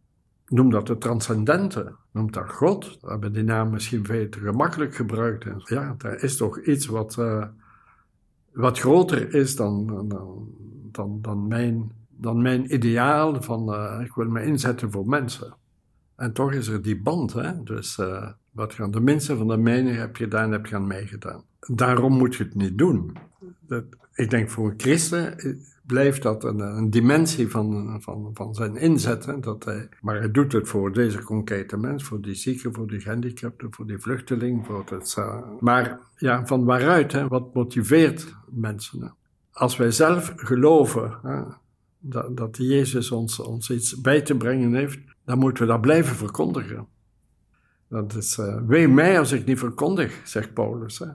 Noem 0.53 0.69
dat 0.69 0.87
de 0.87 0.97
transcendente, 0.97 1.95
noem 2.11 2.31
dat 2.31 2.51
God. 2.51 2.97
We 3.01 3.09
hebben 3.09 3.33
die 3.33 3.43
naam 3.43 3.69
misschien 3.69 4.05
veel 4.05 4.29
te 4.29 4.39
gemakkelijk 4.39 4.95
gebruikt. 4.95 5.69
Ja, 5.69 5.95
daar 5.97 6.23
is 6.23 6.37
toch 6.37 6.61
iets 6.61 6.85
wat, 6.85 7.15
uh, 7.19 7.45
wat 8.51 8.79
groter 8.79 9.33
is 9.33 9.55
dan, 9.55 9.87
dan, 10.91 11.19
dan, 11.21 11.47
mijn, 11.47 11.91
dan 12.09 12.41
mijn 12.41 12.73
ideaal 12.73 13.41
van 13.41 13.73
uh, 13.73 14.05
ik 14.05 14.13
wil 14.13 14.29
me 14.29 14.43
inzetten 14.43 14.91
voor 14.91 15.07
mensen. 15.07 15.53
En 16.15 16.33
toch 16.33 16.51
is 16.51 16.67
er 16.67 16.81
die 16.81 17.01
band, 17.01 17.33
hè? 17.33 17.63
dus 17.63 17.97
uh, 17.97 18.29
wat 18.51 18.73
gaan 18.73 18.91
de 18.91 19.01
mensen 19.01 19.37
van 19.37 19.47
de 19.47 19.57
mijne 19.57 19.91
heb 19.91 20.15
gedaan, 20.15 20.51
heb 20.51 20.65
je 20.65 20.75
aan 20.75 20.87
mij 20.87 21.05
gedaan. 21.05 21.43
Daarom 21.59 22.17
moet 22.17 22.35
je 22.35 22.43
het 22.43 22.55
niet 22.55 22.77
doen 22.77 23.17
dat, 23.59 23.83
ik 24.13 24.29
denk 24.29 24.49
voor 24.49 24.69
een 24.69 24.79
christen 24.79 25.37
blijft 25.85 26.21
dat 26.21 26.43
een, 26.43 26.59
een 26.59 26.89
dimensie 26.89 27.49
van, 27.49 27.97
van, 28.01 28.31
van 28.33 28.53
zijn 28.53 28.75
inzet. 28.75 29.43
Dat 29.43 29.63
hij, 29.63 29.89
maar 30.01 30.17
hij 30.17 30.31
doet 30.31 30.51
het 30.51 30.67
voor 30.67 30.93
deze 30.93 31.23
concrete 31.23 31.77
mens, 31.77 32.03
voor 32.03 32.21
die 32.21 32.35
zieke, 32.35 32.71
voor 32.71 32.87
die 32.87 32.99
gehandicapte, 32.99 33.67
voor 33.69 33.87
die 33.87 33.99
vluchteling. 33.99 34.65
Voor 34.65 34.83
het, 34.89 35.17
maar 35.59 35.99
ja, 36.17 36.45
van 36.45 36.65
waaruit? 36.65 37.11
Hè? 37.11 37.27
Wat 37.27 37.53
motiveert 37.53 38.35
mensen? 38.49 39.15
Als 39.51 39.77
wij 39.77 39.91
zelf 39.91 40.33
geloven 40.35 41.19
hè, 41.21 41.41
dat, 41.99 42.37
dat 42.37 42.57
Jezus 42.57 43.11
ons, 43.11 43.39
ons 43.39 43.69
iets 43.69 44.01
bij 44.01 44.21
te 44.21 44.35
brengen 44.35 44.73
heeft, 44.73 44.99
dan 45.25 45.39
moeten 45.39 45.63
we 45.63 45.71
dat 45.71 45.81
blijven 45.81 46.15
verkondigen. 46.15 46.87
Dat 47.87 48.15
is, 48.15 48.37
uh, 48.37 48.61
wee 48.67 48.87
mij 48.87 49.19
als 49.19 49.31
ik 49.31 49.45
niet 49.45 49.59
verkondig, 49.59 50.21
zegt 50.23 50.53
Paulus. 50.53 50.99
Hè. 50.99 51.07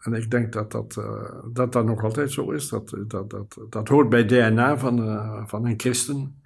En 0.00 0.12
ik 0.12 0.30
denk 0.30 0.52
dat 0.52 0.72
dat, 0.72 0.96
uh, 0.98 1.32
dat, 1.52 1.72
dat 1.72 1.84
nog 1.84 2.04
altijd 2.04 2.30
zo 2.30 2.50
is. 2.50 2.68
Dat, 2.68 2.96
dat, 3.06 3.30
dat, 3.30 3.58
dat 3.68 3.88
hoort 3.88 4.08
bij 4.08 4.24
DNA 4.24 4.78
van, 4.78 4.98
uh, 4.98 5.46
van 5.46 5.66
een 5.66 5.80
christen. 5.80 6.42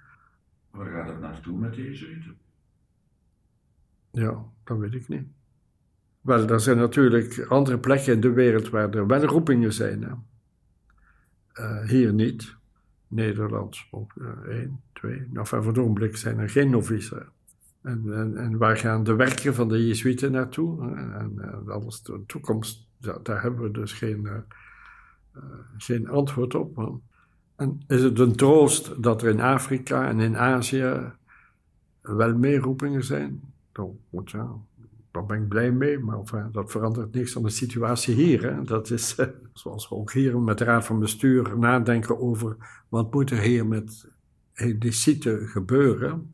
Waar 0.71 0.91
gaat 0.91 1.07
het 1.07 1.19
naartoe 1.19 1.57
met 1.57 1.73
de 1.73 1.83
Jezuïeten? 1.83 2.37
Ja, 4.11 4.43
dat 4.63 4.77
weet 4.77 4.93
ik 4.93 5.07
niet. 5.07 5.27
Wel, 6.21 6.47
er 6.47 6.59
zijn 6.59 6.77
natuurlijk 6.77 7.45
andere 7.49 7.77
plekken 7.77 8.13
in 8.13 8.21
de 8.21 8.31
wereld 8.31 8.69
waar 8.69 8.89
er 8.89 9.07
wel 9.07 9.23
roepingen 9.23 9.73
zijn. 9.73 10.03
Hè. 10.03 10.11
Uh, 11.63 11.89
hier 11.89 12.13
niet. 12.13 12.55
Nederland 13.07 13.77
ook 13.91 14.13
één, 14.47 14.81
twee. 14.93 15.27
Nou, 15.29 15.47
voor 15.47 15.67
het 15.67 15.77
ogenblik 15.77 16.17
zijn 16.17 16.39
er 16.39 16.49
geen 16.49 16.69
novices. 16.69 17.23
En, 17.81 18.13
en, 18.13 18.37
en, 18.37 18.57
waar 18.57 18.77
gaan 18.77 19.03
de 19.03 19.15
werken 19.15 19.53
van 19.53 19.67
de 19.69 19.87
Jezuïeten 19.87 20.31
naartoe? 20.31 20.95
En, 20.95 21.13
en 21.13 21.69
alles 21.69 22.01
de 22.01 22.23
toekomst 22.27 22.87
daar 23.23 23.41
hebben 23.41 23.61
we 23.61 23.71
dus 23.71 23.93
geen, 23.93 24.23
uh, 24.23 25.41
geen 25.77 26.09
antwoord 26.09 26.55
op. 26.55 26.99
En 27.55 27.81
is 27.87 28.03
het 28.03 28.19
een 28.19 28.35
troost 28.35 29.03
dat 29.03 29.21
er 29.21 29.29
in 29.29 29.41
Afrika 29.41 30.07
en 30.07 30.19
in 30.19 30.37
Azië 30.37 31.11
wel 32.01 32.35
meer 32.37 32.59
roepingen 32.59 33.03
zijn? 33.03 33.41
Dan, 33.71 33.97
ja, 34.25 34.47
daar 35.11 35.25
ben 35.25 35.41
ik 35.41 35.47
blij 35.47 35.71
mee, 35.71 35.99
maar 35.99 36.49
dat 36.51 36.71
verandert 36.71 37.13
niks 37.13 37.37
aan 37.37 37.43
de 37.43 37.49
situatie 37.49 38.15
hier. 38.15 38.43
Hè. 38.43 38.63
Dat 38.63 38.89
is 38.89 39.19
uh, 39.19 39.25
zoals 39.53 39.89
we 39.89 39.95
ook 39.95 40.11
hier 40.11 40.39
met 40.39 40.57
de 40.57 40.63
Raad 40.63 40.85
van 40.85 40.99
Bestuur 40.99 41.57
nadenken 41.57 42.19
over 42.19 42.55
wat 42.89 43.13
moet 43.13 43.31
er 43.31 43.39
hier 43.39 43.65
met 43.65 44.07
die 44.77 44.91
site 44.91 45.39
gebeuren 45.47 46.31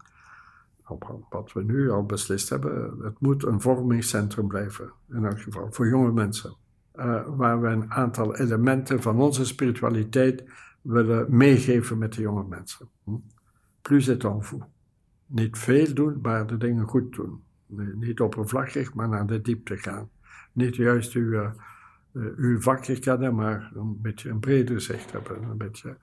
wat 1.30 1.54
we 1.54 1.64
nu 1.64 1.90
al 1.90 2.06
beslist 2.06 2.50
hebben, 2.50 2.98
het 3.02 3.20
moet 3.20 3.44
een 3.46 3.62
vormingscentrum 3.62 4.48
blijven, 4.48 4.92
in 5.10 5.26
elk 5.26 5.42
geval, 5.42 5.72
voor 5.72 5.88
jonge 5.88 6.12
mensen. 6.12 6.56
Uh, 6.96 7.22
waar 7.28 7.62
we 7.62 7.68
een 7.68 7.92
aantal 7.92 8.36
elementen 8.36 9.02
van 9.02 9.20
onze 9.20 9.46
spiritualiteit 9.46 10.44
willen 10.82 11.26
meegeven 11.30 11.98
met 11.98 12.14
de 12.14 12.22
jonge 12.22 12.44
mensen. 12.44 12.88
Hm? 13.04 13.16
Plus 13.82 14.06
het. 14.06 14.26
Niet 15.26 15.58
veel 15.58 15.94
doen, 15.94 16.20
maar 16.22 16.48
de 16.48 16.58
dingen 16.58 16.88
goed 16.88 17.16
doen. 17.16 17.44
niet 17.96 18.20
oppervlakkig, 18.20 18.94
maar 18.94 19.10
naar 19.10 19.28
de 19.28 19.42
diepte 19.42 19.78
gaan. 19.78 20.10
Niet 20.52 20.76
juist 20.76 21.14
uw, 21.14 21.32
uh, 21.32 21.50
uw 22.36 22.62
vakje 22.62 23.00
kennen, 23.00 23.36
maar 23.36 23.72
een 23.76 24.02
beetje 24.02 24.30
een 24.30 24.40
breder 24.40 24.82
zicht 24.82 25.12
hebben. 25.12 25.44
Een 25.44 25.58
beetje 25.58 25.98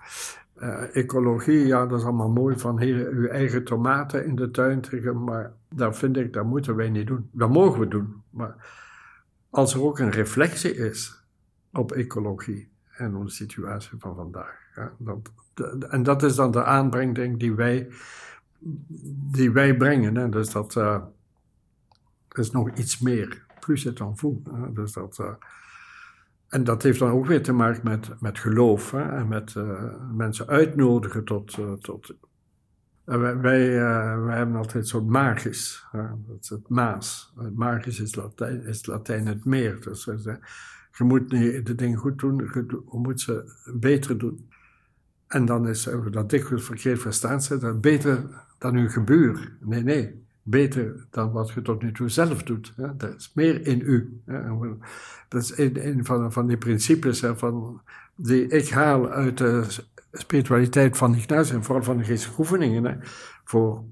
ecologie, 0.92 1.66
ja, 1.66 1.87
dat 1.87 1.98
is 1.98 2.05
allemaal 2.05 2.31
mooi 2.31 2.59
van 2.59 2.81
hier 2.81 3.09
uw 3.09 3.27
eigen 3.27 3.64
tomaten 3.64 4.27
in 4.27 4.37
de 4.37 4.51
tuin 4.51 4.81
trekken, 4.81 5.24
maar 5.24 5.53
dat 5.74 5.98
vind 5.98 6.16
ik, 6.16 6.33
dat 6.33 6.44
moeten 6.44 6.77
wij 6.77 6.90
niet 6.90 7.07
doen. 7.07 7.29
Dat 7.33 7.51
mogen 7.51 7.81
we 7.81 7.88
doen, 7.88 8.22
maar 8.31 8.57
als 9.50 9.74
er 9.74 9.82
ook 9.82 9.98
een 9.98 10.11
reflectie 10.11 10.74
is 10.74 11.22
op 11.72 11.92
ecologie 11.92 12.70
en 12.90 13.16
onze 13.16 13.34
situatie 13.34 13.98
van 13.98 14.14
vandaag. 14.14 14.56
Dat, 14.98 15.30
en 15.88 16.02
dat 16.02 16.22
is 16.22 16.34
dan 16.34 16.50
de 16.50 16.64
aanbrenging 16.64 17.38
die 17.38 17.54
wij, 17.54 17.88
die 19.32 19.50
wij 19.50 19.76
brengen. 19.76 20.16
Hè, 20.16 20.28
dus 20.28 20.50
dat 20.50 20.74
uh, 20.74 21.02
is 22.32 22.50
nog 22.50 22.76
iets 22.76 22.98
meer, 22.98 23.46
plus 23.61 23.84
het 23.84 23.96
dan 23.96 24.18
voel. 24.18 24.42
Dus 24.72 24.92
dat... 24.92 25.18
Uh, 25.20 25.30
en 26.48 26.64
dat 26.64 26.82
heeft 26.82 26.98
dan 26.98 27.11
ook 27.11 27.26
weer 27.26 27.42
te 27.42 27.52
maken 27.52 27.80
met, 27.84 28.20
met 28.20 28.38
geloof 28.38 28.90
hè, 28.90 29.16
en 29.16 29.28
met 29.28 29.54
uh, 29.54 29.82
mensen 30.12 30.46
uitnodigen 30.46 31.24
tot. 31.24 31.58
Tot 31.80 32.14
wij, 33.16 33.36
wij, 33.38 33.70
wij, 34.20 34.36
hebben 34.36 34.56
altijd 34.56 34.88
zo'n 34.88 35.10
magisch, 35.10 35.86
dat 35.92 36.38
is 36.40 36.48
het 36.48 36.68
maas. 36.68 37.32
Magisch 37.54 38.00
is 38.00 38.14
Latijn, 38.14 38.64
is 38.64 38.86
Latijn 38.86 39.26
het 39.26 39.44
meer. 39.44 39.80
Dus 39.80 40.04
je 40.92 41.04
moet 41.04 41.30
de 41.30 41.74
dingen 41.74 41.98
goed 41.98 42.18
doen, 42.18 42.36
je 42.36 42.80
moet 42.92 43.20
ze 43.20 43.52
beter 43.74 44.18
doen. 44.18 44.48
En 45.26 45.44
dan 45.44 45.68
is 45.68 45.88
dat 46.10 46.30
dikwijls 46.30 46.64
verkeerd 46.64 47.00
verstaan, 47.00 47.40
dat 47.60 47.80
beter 47.80 48.24
dan 48.58 48.76
uw 48.76 48.88
gebuur. 48.88 49.56
Nee, 49.60 49.82
nee 49.82 50.26
beter 50.50 51.06
dan 51.10 51.32
wat 51.32 51.50
je 51.50 51.62
tot 51.62 51.82
nu 51.82 51.92
toe 51.92 52.08
zelf 52.08 52.42
doet. 52.42 52.74
Dat 52.76 53.14
is 53.16 53.32
meer 53.34 53.66
in 53.66 53.80
u. 53.80 54.20
Dat 55.28 55.42
is 55.42 55.58
een, 55.58 56.04
van, 56.04 56.32
van 56.32 56.46
die 56.46 56.56
principes 56.56 57.20
van, 57.20 57.80
die 58.20 58.46
ik 58.46 58.70
haal 58.70 59.09
uit 59.09 59.38
de 59.38 59.66
spiritualiteit 60.12 60.97
van 60.97 61.14
Ignatius 61.14 61.51
en 61.51 61.64
vooral 61.64 61.84
van 61.84 61.97
de 61.97 62.05
geestelijke 62.05 62.40
oefeningen 62.40 63.01
voor 63.45 63.84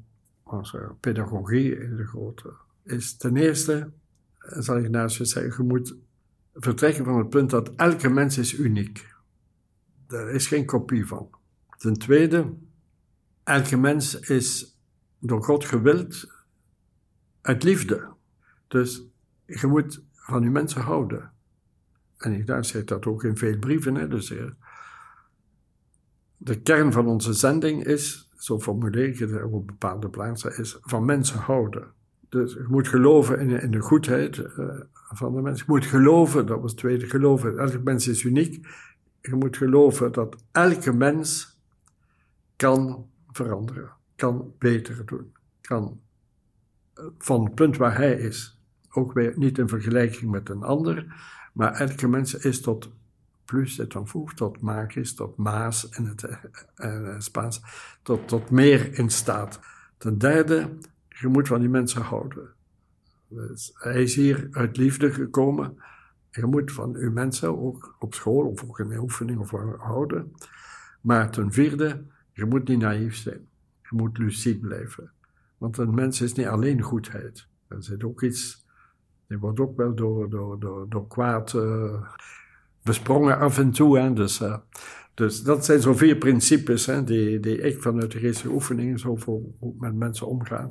onze 0.42 0.94
pedagogie 1.00 1.78
in 1.78 1.96
de 1.96 2.06
grote. 2.06 2.52
Is 2.84 3.16
ten 3.16 3.36
eerste, 3.36 3.90
zal 4.38 4.78
Ignatius 4.78 5.30
zeggen, 5.30 5.64
je 5.64 5.72
moet 5.72 5.96
vertrekken 6.54 7.04
van 7.04 7.18
het 7.18 7.28
punt 7.28 7.50
dat 7.50 7.74
elke 7.74 8.08
mens 8.08 8.38
is 8.38 8.58
uniek. 8.58 9.14
Er 10.08 10.30
is 10.30 10.46
geen 10.46 10.66
kopie 10.66 11.06
van. 11.06 11.30
Ten 11.76 11.94
tweede, 11.94 12.54
elke 13.44 13.76
mens 13.76 14.20
is 14.20 14.78
door 15.18 15.44
God 15.44 15.64
gewild 15.64 16.26
uit 17.40 17.62
liefde. 17.62 18.08
Dus 18.68 19.02
je 19.46 19.66
moet 19.66 20.04
van 20.12 20.42
je 20.42 20.50
mensen 20.50 20.80
houden. 20.80 21.32
En 22.16 22.32
ik 22.32 22.46
daar 22.46 22.64
zegt 22.64 22.88
dat 22.88 23.06
ook 23.06 23.24
in 23.24 23.36
veel 23.36 23.58
brieven. 23.58 23.94
Hè, 23.94 24.08
dus, 24.08 24.30
eh, 24.30 24.44
de 26.36 26.60
kern 26.60 26.92
van 26.92 27.06
onze 27.06 27.32
zending 27.32 27.84
is 27.84 28.30
zo 28.36 28.60
formuleer 28.60 29.08
ik 29.08 29.18
het 29.18 29.42
op 29.42 29.66
bepaalde 29.66 30.08
plaatsen, 30.08 30.58
is 30.58 30.78
van 30.80 31.04
mensen 31.04 31.38
houden. 31.38 31.94
Dus 32.28 32.52
je 32.52 32.66
moet 32.68 32.88
geloven 32.88 33.50
in, 33.50 33.70
de 33.70 33.80
goedheid 33.80 34.36
uh, 34.36 34.68
van 34.92 35.34
de 35.34 35.40
mens. 35.40 35.58
Je 35.58 35.64
moet 35.66 35.84
geloven, 35.84 36.46
dat 36.46 36.60
was 36.60 36.70
het 36.70 36.80
tweede, 36.80 37.06
geloven. 37.06 37.58
Elke 37.58 37.78
mens 37.78 38.08
is 38.08 38.22
uniek. 38.22 38.66
Je 39.20 39.34
moet 39.34 39.56
geloven 39.56 40.12
dat 40.12 40.36
elke 40.52 40.92
mens 40.92 41.58
kan 42.56 43.06
veranderen, 43.30 43.90
kan 44.16 44.52
beter 44.58 45.06
doen, 45.06 45.32
kan 45.60 46.00
eh, 46.94 47.04
van 47.18 47.44
het 47.44 47.54
punt 47.54 47.76
waar 47.76 47.96
hij 47.96 48.12
is, 48.12 48.60
ook 48.90 49.12
weer 49.12 49.32
niet 49.36 49.58
in 49.58 49.68
vergelijking 49.68 50.30
met 50.30 50.48
een 50.48 50.62
ander, 50.62 51.06
maar 51.56 51.72
elke 51.72 52.08
mens 52.08 52.34
is 52.34 52.60
tot 52.60 52.90
plus 53.44 53.78
et 53.78 53.94
en 53.94 54.04
tot 54.34 54.60
magisch, 54.60 55.14
tot 55.14 55.36
maas 55.36 55.88
in 55.88 56.04
het 56.04 56.26
uh, 56.76 57.14
Spaans, 57.18 57.62
tot, 58.02 58.28
tot 58.28 58.50
meer 58.50 58.98
in 58.98 59.10
staat. 59.10 59.60
Ten 59.96 60.18
derde, 60.18 60.78
je 61.08 61.26
moet 61.26 61.48
van 61.48 61.60
die 61.60 61.68
mensen 61.68 62.02
houden. 62.02 62.48
Dus 63.28 63.70
hij 63.74 64.02
is 64.02 64.14
hier 64.14 64.48
uit 64.50 64.76
liefde 64.76 65.12
gekomen. 65.12 65.76
Je 66.30 66.46
moet 66.46 66.72
van 66.72 66.94
uw 66.94 67.12
mensen 67.12 67.58
ook 67.58 67.96
op 67.98 68.14
school 68.14 68.46
of 68.46 68.64
ook 68.64 68.78
in 68.78 68.88
de 68.88 68.98
oefening 68.98 69.38
of 69.38 69.50
houden. 69.78 70.32
Maar 71.00 71.30
ten 71.30 71.52
vierde, 71.52 72.04
je 72.32 72.44
moet 72.44 72.68
niet 72.68 72.78
naïef 72.78 73.16
zijn. 73.16 73.48
Je 73.82 73.96
moet 73.96 74.18
lucide 74.18 74.58
blijven. 74.58 75.10
Want 75.58 75.78
een 75.78 75.94
mens 75.94 76.20
is 76.20 76.32
niet 76.32 76.46
alleen 76.46 76.82
goedheid. 76.82 77.48
Er 77.68 77.82
zit 77.82 78.04
ook 78.04 78.22
iets, 78.22 78.65
die 79.28 79.38
wordt 79.38 79.60
ook 79.60 79.76
wel 79.76 79.94
door, 79.94 80.30
door, 80.30 80.60
door, 80.60 80.88
door 80.88 81.06
kwaad 81.06 81.52
uh, 81.52 82.02
besprongen 82.82 83.38
af 83.38 83.58
en 83.58 83.70
toe. 83.70 83.98
Hè. 83.98 84.12
Dus, 84.12 84.40
uh, 84.40 84.56
dus 85.14 85.42
dat 85.42 85.64
zijn 85.64 85.80
zo 85.80 85.94
vier 85.94 86.16
principes 86.16 86.86
hè, 86.86 87.04
die, 87.04 87.40
die 87.40 87.60
ik 87.60 87.82
vanuit 87.82 88.12
de 88.12 88.18
geestelijke 88.18 88.54
oefeningen 88.54 88.98
zo 88.98 89.16
voor, 89.16 89.40
met 89.78 89.94
mensen 89.94 90.26
omgaan. 90.26 90.70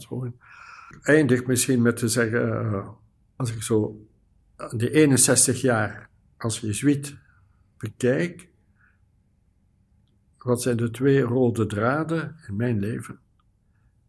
Eindig 1.01 1.45
misschien 1.45 1.81
met 1.81 1.97
te 1.97 2.07
zeggen, 2.07 2.65
uh, 2.65 2.87
als 3.35 3.55
ik 3.55 3.61
zo 3.61 4.07
die 4.77 4.91
61 4.91 5.61
jaar 5.61 6.09
als 6.37 6.59
jezuïet 6.59 7.17
bekijk, 7.77 8.49
wat 10.37 10.61
zijn 10.61 10.77
de 10.77 10.91
twee 10.91 11.21
rode 11.21 11.65
draden 11.65 12.35
in 12.47 12.55
mijn 12.55 12.79
leven? 12.79 13.19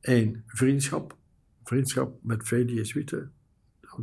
Eén, 0.00 0.42
vriendschap. 0.46 1.16
Vriendschap 1.64 2.18
met 2.22 2.46
vele 2.46 2.74
jezuïeten 2.74 3.32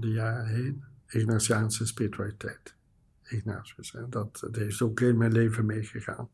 de 0.01 0.11
jaren 0.11 0.45
heen. 0.45 0.83
Ignatiaanse 1.07 1.85
spiritualiteit. 1.85 2.75
Ignatius. 3.23 3.95
Dat, 4.09 4.47
is 4.51 4.81
ook 4.81 4.99
in 4.99 5.17
mijn 5.17 5.31
leven 5.31 5.65
meegegaan. 5.65 6.29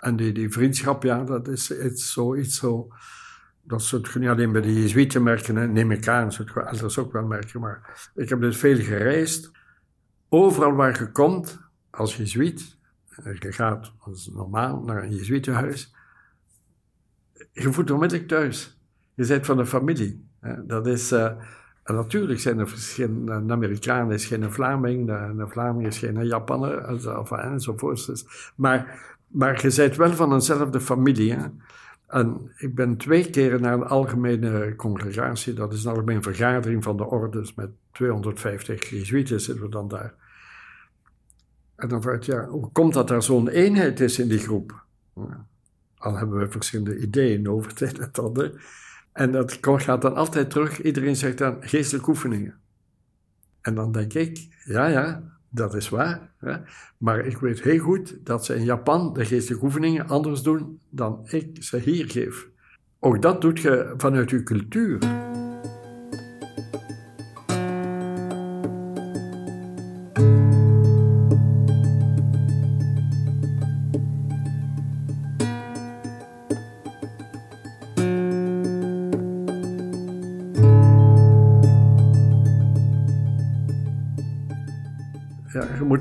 En 0.00 0.16
die, 0.16 0.32
die 0.32 0.50
vriendschap, 0.50 1.02
ja, 1.02 1.24
dat 1.24 1.48
is, 1.48 1.70
is 1.70 2.12
zoiets 2.12 2.58
zo... 2.58 2.88
Dat 3.66 3.82
zult 3.82 4.12
je 4.12 4.18
niet 4.18 4.28
alleen 4.28 4.52
bij 4.52 4.60
de 4.60 4.80
Jezuïeten 4.80 5.22
merken, 5.22 5.72
neem 5.72 5.90
ik 5.90 6.08
aan, 6.08 6.30
je 6.30 6.62
elders 6.64 6.98
ook 6.98 7.12
wel 7.12 7.26
merken. 7.26 7.60
Maar 7.60 8.10
ik 8.14 8.28
heb 8.28 8.40
dus 8.40 8.56
veel 8.56 8.76
gereisd. 8.76 9.50
Overal 10.28 10.72
waar 10.72 10.98
je 10.98 11.12
komt, 11.12 11.58
als 11.90 12.16
Jezuïet, 12.16 12.76
je 13.38 13.52
gaat, 13.52 13.92
is 14.12 14.30
normaal, 14.32 14.82
naar 14.82 15.02
een 15.02 15.14
Jezuïetenhuis, 15.14 15.94
je 17.52 17.72
voelt 17.72 17.90
onmiddellijk 17.90 18.28
thuis. 18.28 18.78
Je 19.14 19.26
bent 19.26 19.46
van 19.46 19.56
de 19.56 19.66
familie. 19.66 20.28
Dat 20.66 20.86
is... 20.86 21.12
Uh, 21.12 21.32
en 21.84 21.94
natuurlijk 21.94 22.40
zijn 22.40 22.58
er 22.58 22.68
verschillende. 22.68 23.32
Een 23.32 23.52
Amerikaan 23.52 24.12
is 24.12 24.26
geen 24.26 24.52
Vlaming, 24.52 25.08
een 25.08 25.48
Vlaming 25.48 25.86
is 25.86 25.98
geen 25.98 26.26
Japaner, 26.26 26.78
enzovoort. 27.30 28.06
Dus, 28.06 28.52
maar, 28.56 29.00
maar 29.26 29.66
je 29.66 29.74
bent 29.76 29.96
wel 29.96 30.12
van 30.12 30.32
eenzelfde 30.32 30.80
familie. 30.80 31.36
En 32.06 32.52
ik 32.56 32.74
ben 32.74 32.96
twee 32.96 33.30
keren 33.30 33.60
naar 33.60 33.72
een 33.72 33.86
algemene 33.86 34.76
congregatie, 34.76 35.52
dat 35.52 35.72
is 35.72 35.84
een 35.84 35.90
algemene 35.90 36.22
vergadering 36.22 36.82
van 36.82 36.96
de 36.96 37.04
ordes 37.04 37.54
met 37.54 37.70
250 37.92 38.90
Jezuïeten 38.90 39.40
zitten 39.40 39.64
we 39.64 39.70
dan 39.70 39.88
daar. 39.88 40.14
En 41.76 41.88
dan 41.88 42.02
vraag 42.02 42.26
je, 42.26 42.46
hoe 42.48 42.72
komt 42.72 42.94
dat 42.94 43.10
er 43.10 43.22
zo'n 43.22 43.48
eenheid 43.48 44.00
is 44.00 44.18
in 44.18 44.28
die 44.28 44.38
groep? 44.38 44.84
Al 45.98 46.16
hebben 46.16 46.38
we 46.38 46.48
verschillende 46.48 46.98
ideeën 46.98 47.48
over 47.48 47.70
het 47.70 47.80
een 47.80 48.00
en 48.00 48.12
ander. 48.12 48.52
En 49.14 49.32
dat 49.32 49.58
gaat 49.60 50.02
dan 50.02 50.14
altijd 50.14 50.50
terug, 50.50 50.82
iedereen 50.82 51.16
zegt 51.16 51.38
dan 51.38 51.56
geestelijke 51.60 52.08
oefeningen. 52.08 52.54
En 53.60 53.74
dan 53.74 53.92
denk 53.92 54.14
ik, 54.14 54.48
ja, 54.64 54.86
ja, 54.86 55.22
dat 55.48 55.74
is 55.74 55.88
waar. 55.88 56.32
Hè? 56.38 56.56
Maar 56.98 57.26
ik 57.26 57.36
weet 57.36 57.62
heel 57.62 57.78
goed 57.78 58.16
dat 58.26 58.44
ze 58.44 58.54
in 58.54 58.64
Japan 58.64 59.12
de 59.12 59.24
geestelijke 59.24 59.64
oefeningen 59.64 60.08
anders 60.08 60.42
doen 60.42 60.80
dan 60.90 61.20
ik 61.26 61.56
ze 61.60 61.78
hier 61.78 62.10
geef. 62.10 62.48
Ook 62.98 63.22
dat 63.22 63.40
doet 63.40 63.60
je 63.60 63.94
vanuit 63.96 64.30
je 64.30 64.42
cultuur. 64.42 65.23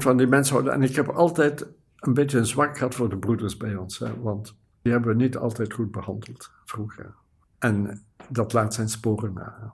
Van 0.04 0.18
die 0.18 0.28
mensen 0.28 0.54
houden. 0.54 0.74
En 0.74 0.82
ik 0.82 0.96
heb 0.96 1.10
altijd 1.10 1.68
een 2.00 2.14
beetje 2.14 2.38
een 2.38 2.46
zwak 2.46 2.78
gehad 2.78 2.96
voor 2.96 3.10
de 3.10 3.18
broeders 3.18 3.58
bij 3.58 3.76
ons. 3.76 4.04
Want 4.22 4.58
die 4.82 4.92
hebben 4.92 5.18
we 5.18 5.24
niet 5.24 5.38
altijd 5.38 5.74
goed 5.74 5.92
behandeld 5.92 6.52
vroeger. 6.66 7.14
En 7.60 8.04
dat 8.30 8.54
laat 8.54 8.74
zijn 8.74 8.90
sporen 8.90 9.34
na. 9.34 9.74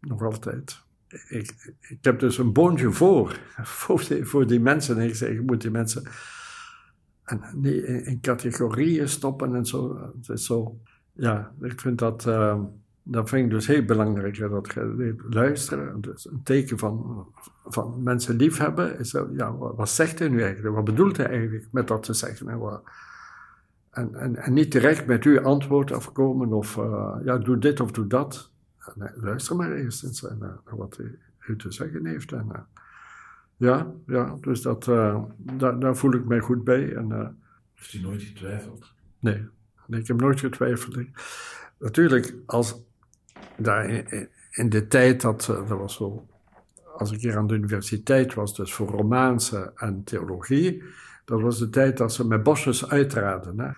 Nog 0.00 0.22
altijd. 0.22 0.80
Ik, 1.28 1.74
ik 1.80 1.98
heb 2.00 2.18
dus 2.18 2.38
een 2.38 2.52
boontje 2.52 2.92
voor, 2.92 3.38
voor 4.22 4.46
die, 4.46 4.60
mensen. 4.60 4.98
En 4.98 5.08
ik 5.08 5.14
zeg, 5.14 5.32
je 5.32 5.40
moet 5.40 5.60
die 5.60 5.70
mensen 5.70 6.02
en 7.24 7.40
niet 7.54 7.84
in, 7.84 8.20
categorieën 8.20 9.08
stoppen 9.08 9.54
en 9.54 9.66
zo. 9.66 10.10
Zo 10.34 10.80
ja, 11.12 11.52
ik 11.60 11.80
vind 11.80 11.98
dat... 11.98 12.26
Uh, 12.26 12.62
dat 13.02 13.28
vind 13.28 13.44
ik 13.44 13.50
dus 13.50 13.66
heel 13.66 13.84
belangrijk, 13.84 14.38
dat 14.38 14.72
je 14.72 15.14
luisteren. 15.30 16.00
Dus 16.00 16.30
een 16.30 16.42
teken 16.42 16.78
van, 16.78 17.26
van 17.66 18.02
mensen 18.02 18.36
liefhebben 18.36 18.98
is, 18.98 19.16
ja, 19.32 19.56
wat, 19.56 19.88
zegt 19.88 20.18
hij 20.18 20.28
nu 20.28 20.42
eigenlijk? 20.42 20.74
Wat 20.74 20.84
bedoelt 20.84 21.16
hij 21.16 21.26
eigenlijk 21.26 21.66
met 21.70 21.88
dat 21.88 22.02
te 22.02 22.12
zeggen? 22.12 22.48
En, 23.90 24.14
en, 24.14 24.36
en, 24.36 24.52
niet 24.52 24.72
direct 24.72 25.06
met 25.06 25.24
uw 25.24 25.40
antwoord 25.40 25.92
afkomen 25.92 26.52
of 26.52 26.76
uh, 26.76 27.16
ja, 27.24 27.38
doe 27.38 27.58
dit 27.58 27.80
of 27.80 27.90
doe 27.90 28.06
dat. 28.06 28.50
Nee, 28.94 29.08
luister 29.14 29.56
maar 29.56 29.72
eerst 29.72 30.22
naar, 30.22 30.36
naar 30.38 30.76
wat 30.76 30.96
hij 30.96 31.18
u 31.46 31.56
te 31.56 31.72
zeggen 31.72 32.06
heeft. 32.06 32.32
En, 32.32 32.46
uh, 32.52 32.58
ja, 33.56 33.92
ja, 34.06 34.36
dus 34.40 34.62
dat, 34.62 34.84
daar, 34.84 35.78
daar, 35.78 35.96
voel 35.96 36.14
ik 36.14 36.24
mij 36.24 36.40
goed 36.40 36.64
bij. 36.64 36.94
En, 36.96 37.36
heeft 37.74 37.92
u 37.92 38.00
nooit 38.00 38.22
getwijfeld? 38.22 38.92
Nee, 39.18 39.48
nee 39.86 40.00
ik 40.00 40.06
heb 40.06 40.20
nooit 40.20 40.40
getwijfeld. 40.40 40.98
Natuurlijk, 41.78 42.34
als 42.46 42.84
daar 43.62 43.88
in, 44.50 44.68
de 44.68 44.86
tijd 44.88 45.20
dat, 45.20 45.48
eh, 45.48 45.68
dat 45.68 45.78
was 45.78 45.94
zo, 45.94 46.26
als 46.96 47.12
ik 47.12 47.20
hier 47.20 47.36
aan 47.36 47.46
de 47.46 47.54
universiteit 47.54 48.34
was, 48.34 48.56
dus 48.56 48.72
voor 48.72 48.88
Romaanse 48.88 49.72
en 49.76 50.04
theologie, 50.04 50.82
dat 51.24 51.40
was 51.40 51.58
de 51.58 51.70
tijd 51.70 51.96
dat 51.96 52.12
ze 52.12 52.26
met 52.26 52.42
bosjes 52.42 52.88
uitraden. 52.88 53.60
Hè. 53.60 53.70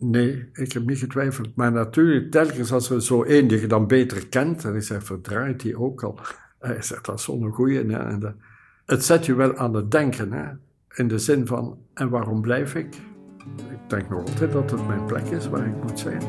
Nee, 0.00 0.48
ik 0.52 0.72
heb 0.72 0.86
niet 0.86 0.98
getwijfeld. 0.98 1.56
Maar 1.56 1.72
natuurlijk, 1.72 2.30
telkens 2.30 2.72
als 2.72 2.90
er 2.90 3.02
zo 3.02 3.22
één 3.22 3.48
die 3.48 3.60
je 3.60 3.66
dan 3.66 3.86
beter 3.86 4.28
kent, 4.28 4.64
en 4.64 4.74
ik 4.74 4.82
zeg, 4.82 5.04
verdraait 5.04 5.60
die 5.60 5.78
ook 5.78 6.02
al. 6.02 6.18
Hij 6.58 6.82
zegt, 6.82 7.04
dat 7.04 7.18
is 7.18 7.24
zo'n 7.24 7.50
goeie. 7.50 7.92
Hè. 7.92 8.18
het 8.84 9.04
zet 9.04 9.26
je 9.26 9.34
wel 9.34 9.56
aan 9.56 9.74
het 9.74 9.90
denken, 9.90 10.32
hè. 10.32 10.52
in 10.94 11.08
de 11.08 11.18
zin 11.18 11.46
van, 11.46 11.78
en 11.94 12.08
waarom 12.08 12.40
blijf 12.40 12.74
ik? 12.74 12.94
Ik 13.56 13.88
denk 13.88 14.08
nog 14.08 14.18
altijd 14.18 14.52
dat 14.52 14.70
het 14.70 14.86
mijn 14.86 15.04
plek 15.04 15.26
is 15.26 15.48
waar 15.48 15.66
ik 15.66 15.82
moet 15.82 15.98
zijn. 15.98 16.22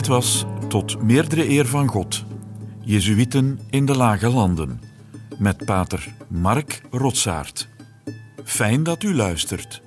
Dit 0.00 0.08
was 0.08 0.44
Tot 0.68 1.02
meerdere 1.02 1.48
eer 1.48 1.66
van 1.66 1.88
God. 1.88 2.24
Jezuïten 2.80 3.60
in 3.70 3.86
de 3.86 3.96
Lage 3.96 4.28
Landen. 4.28 4.80
Met 5.38 5.64
pater 5.64 6.14
Mark 6.28 6.80
Rotsaert. 6.90 7.68
Fijn 8.44 8.82
dat 8.82 9.02
u 9.02 9.14
luistert. 9.14 9.82